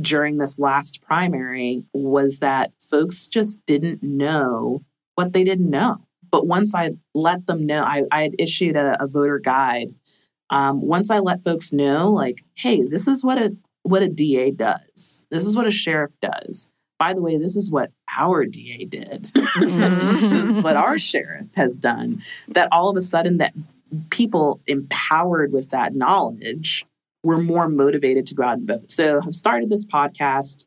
[0.00, 4.82] during this last primary was that folks just didn't know
[5.14, 6.06] what they didn't know.
[6.30, 9.94] But once I let them know, I, I had issued a, a voter guide
[10.50, 14.50] um, once I let folks know, like, hey, this is what a what a DA
[14.50, 15.24] does.
[15.30, 16.70] This is what a sheriff does.
[16.98, 19.24] By the way, this is what our DA did.
[19.60, 22.22] this is what our sheriff has done.
[22.48, 23.52] That all of a sudden, that
[24.10, 26.86] people empowered with that knowledge
[27.24, 28.90] were more motivated to go out and vote.
[28.90, 30.64] So I've started this podcast.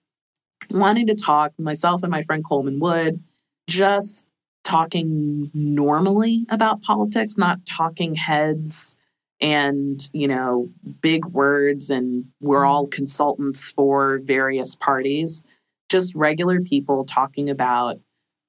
[0.71, 3.21] wanting to talk, myself and my friend Coleman Wood,
[3.67, 4.27] just
[4.63, 8.95] talking normally about politics, not talking heads
[9.39, 10.69] and, you know,
[11.01, 15.43] big words and we're all consultants for various parties.
[15.89, 17.99] Just regular people talking about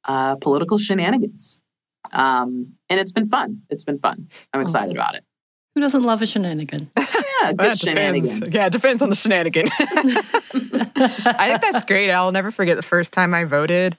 [0.08, 1.60] uh, political shenanigans.
[2.10, 3.62] Um, and it's been fun.
[3.70, 4.28] It's been fun.
[4.52, 4.96] I'm excited Awesome.
[4.96, 5.24] about it.
[5.74, 6.90] Who doesn't love a shenanigan?
[7.42, 8.40] Yeah, good it shenanigan.
[8.40, 8.54] depends.
[8.54, 9.68] Yeah, it depends on the shenanigan.
[9.78, 12.10] I think that's great.
[12.10, 13.96] I'll never forget the first time I voted,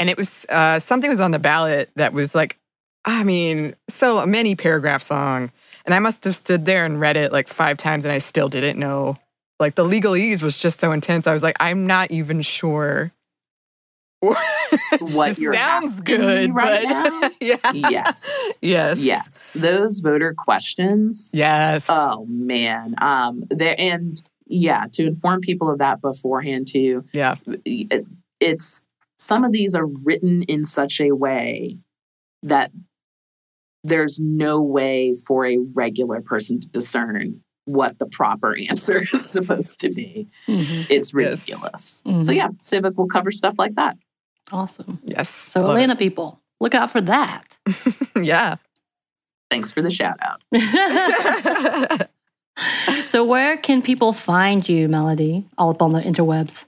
[0.00, 2.58] and it was uh, something was on the ballot that was like,
[3.04, 5.50] I mean, so many paragraphs long,
[5.84, 8.48] and I must have stood there and read it like five times, and I still
[8.48, 9.16] didn't know.
[9.60, 11.26] Like the legalese was just so intense.
[11.26, 13.12] I was like, I'm not even sure.
[15.00, 17.30] What you're sounds good, right but now?
[17.40, 18.58] yeah, yes.
[18.62, 19.52] yes, Yes.
[19.54, 21.30] Those voter questions.
[21.34, 21.86] yes.
[21.88, 22.94] Oh man.
[23.00, 27.04] Um there and yeah, to inform people of that beforehand too.
[27.12, 28.06] yeah, it-
[28.40, 28.84] It's
[29.18, 31.78] some of these are written in such a way
[32.42, 32.70] that
[33.84, 39.80] there's no way for a regular person to discern what the proper answer is supposed
[39.80, 40.28] to be.
[40.48, 40.86] Mhm.
[40.90, 41.14] It's Yes.
[41.14, 42.02] ridiculous.
[42.20, 43.96] So yeah, Sivik will cover stuff like that.
[44.54, 45.00] Awesome.
[45.04, 45.28] yes.
[45.28, 47.42] So, Love Atlanta people, look out for that.
[48.22, 48.56] yeah.
[49.50, 50.40] Thanks for the shout out.
[53.08, 55.44] so, where can people find you, Melody?
[55.58, 56.64] All up on the interwebs.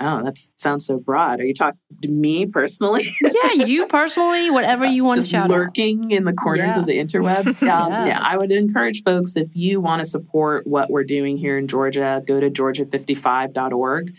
[0.00, 1.38] Oh, that sounds so broad.
[1.40, 3.06] Are you talking to me personally?
[3.20, 5.50] Yeah, you personally, whatever you want just to shout out.
[5.50, 6.80] lurking in the corners Yeah.
[6.80, 7.62] of the interwebs.
[7.62, 8.06] Um, Yeah.
[8.06, 8.20] yeah.
[8.20, 12.20] I would encourage folks if you want to support what we're doing here in Georgia,
[12.26, 14.16] go to georgia55.org.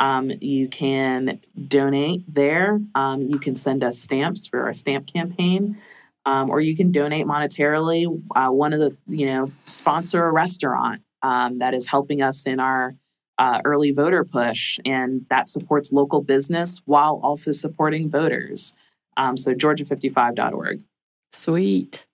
[0.00, 2.80] Um, you can donate there.
[2.94, 5.78] Um, you can send us stamps for our stamp campaign,
[6.24, 8.22] um, or you can donate monetarily.
[8.34, 12.60] Uh, one of the, you know, sponsor a restaurant um, that is helping us in
[12.60, 12.94] our
[13.38, 18.74] uh, early voter push, and that supports local business while also supporting voters.
[19.16, 20.82] Um, so georgia55.org.
[21.32, 22.06] Sweet.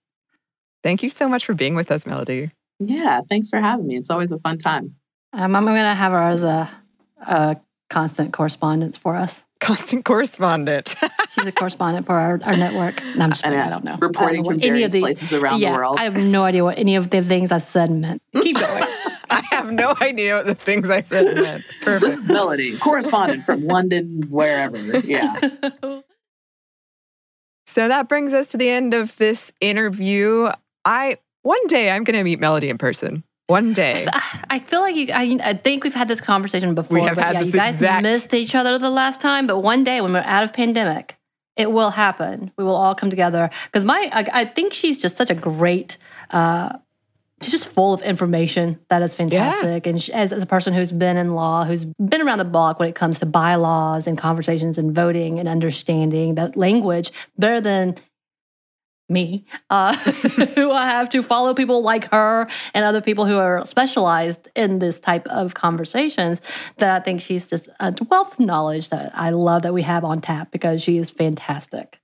[0.83, 2.51] Thank you so much for being with us, Melody.
[2.79, 3.95] Yeah, thanks for having me.
[3.95, 4.95] It's always a fun time.
[5.31, 6.69] Um, I'm going to have her as a,
[7.21, 7.57] a
[7.93, 9.43] constant correspondence for us.
[9.59, 10.95] Constant correspondent.
[11.29, 13.03] She's a correspondent for our, our network.
[13.15, 13.59] No, I'm just kidding.
[13.59, 13.97] uh, I don't know.
[13.99, 15.01] Reporting don't know from what any various of these.
[15.03, 15.99] places around yeah, the world.
[15.99, 18.23] I have no idea what any of the things I said meant.
[18.33, 18.83] Keep going.
[19.29, 21.63] I have no idea what the things I said meant.
[21.79, 22.11] this Perfect.
[22.11, 24.77] is Melody, correspondent from London, wherever.
[24.99, 25.39] Yeah.
[27.67, 30.49] So that brings us to the end of this interview.
[30.83, 33.23] I one day I'm going to meet Melody in person.
[33.53, 34.07] One day.
[34.49, 35.09] I feel like you.
[35.13, 37.07] I, I think we've had this conversation before.
[37.07, 39.59] have but had yeah, this you guys exact- missed each other the last time, but
[39.59, 41.17] one day when we're out of pandemic,
[41.55, 42.49] it will happen.
[42.57, 44.09] We will all come together because my.
[44.11, 45.97] I, I think she's just such a great.
[46.31, 46.79] Uh,
[47.43, 50.91] she's just full of information that is fantastic, and she, as, as a person who's
[50.91, 54.79] been in law, who's been around the block when it comes to bylaws and conversations
[54.79, 57.97] and voting and understanding that language better than
[59.13, 59.95] me, uh,
[60.55, 64.79] who I have to follow people like her and other people who are specialized in
[64.79, 66.41] this type of conversations.
[66.77, 70.03] That I think she's just a wealth of knowledge that I love that we have
[70.03, 71.99] on tap because she is fantastic.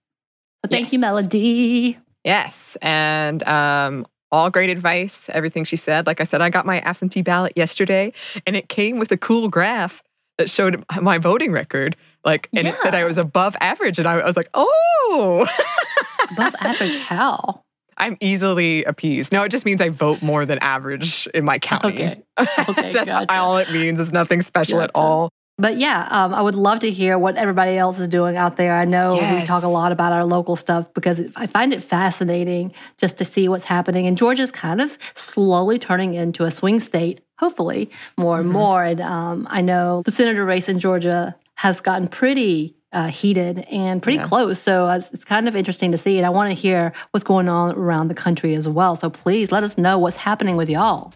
[0.64, 1.98] So thank you, Melody.
[2.24, 5.30] Yes, and um, all great advice.
[5.30, 6.06] Everything she said.
[6.06, 8.14] Like I said, I got my absentee ballot yesterday,
[8.46, 10.04] and it came with a cool graph
[10.38, 11.96] that showed my voting record.
[12.26, 15.48] Like, and it said I was above average, and I, I was like, oh.
[16.32, 17.64] Above average how?
[17.98, 19.32] I'm easily appeased.
[19.34, 21.94] No, it just means I vote more than average in my county.
[21.94, 22.24] Okay.
[22.70, 23.26] Okay, That's gotcha.
[23.34, 24.00] all it means.
[24.00, 25.30] It's nothing special at all.
[25.58, 28.74] But yeah, um, I would love to hear what everybody else is doing out there.
[28.76, 32.72] I know we talk a lot about our local stuff because I find it fascinating
[32.98, 34.08] just to see what's happening.
[34.08, 38.54] And Georgia's kind of slowly turning into a swing state, hopefully, more and Mhm.
[38.54, 38.84] more.
[38.86, 44.02] And um, I know the senator race in Georgia has gotten pretty uh, heated and
[44.02, 44.26] pretty Yeah.
[44.28, 44.60] close.
[44.60, 46.18] So uh, it's, it's kind of interesting to see.
[46.18, 48.96] And I want to hear what's going on around the country as well.
[48.96, 51.14] So please let us know what's happening with y'all.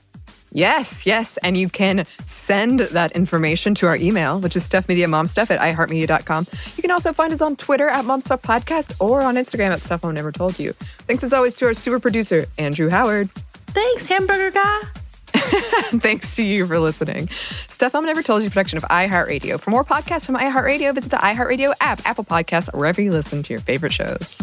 [0.56, 1.38] Yes, yes.
[1.42, 6.46] And you can send that information to our email, which is stuffmediamomstuff at iheartmedia.com.
[6.78, 10.04] You can also find us on Twitter at Momstuff Podcast or on Instagram at Stuff
[10.04, 10.74] Mom Never Told You.
[11.08, 13.32] Thanks as always to our super producer, Andrew Howard.
[13.32, 14.82] Thanks, hamburger guy.
[16.02, 17.30] Thanks to you for listening.
[17.68, 19.60] Stuff Mom Never Told You production of iHeartRadio.
[19.60, 23.54] For more podcasts from iHeartRadio, visit the iHeartRadio app, Apple Podcasts, wherever you listen to
[23.54, 24.36] your favorite shows.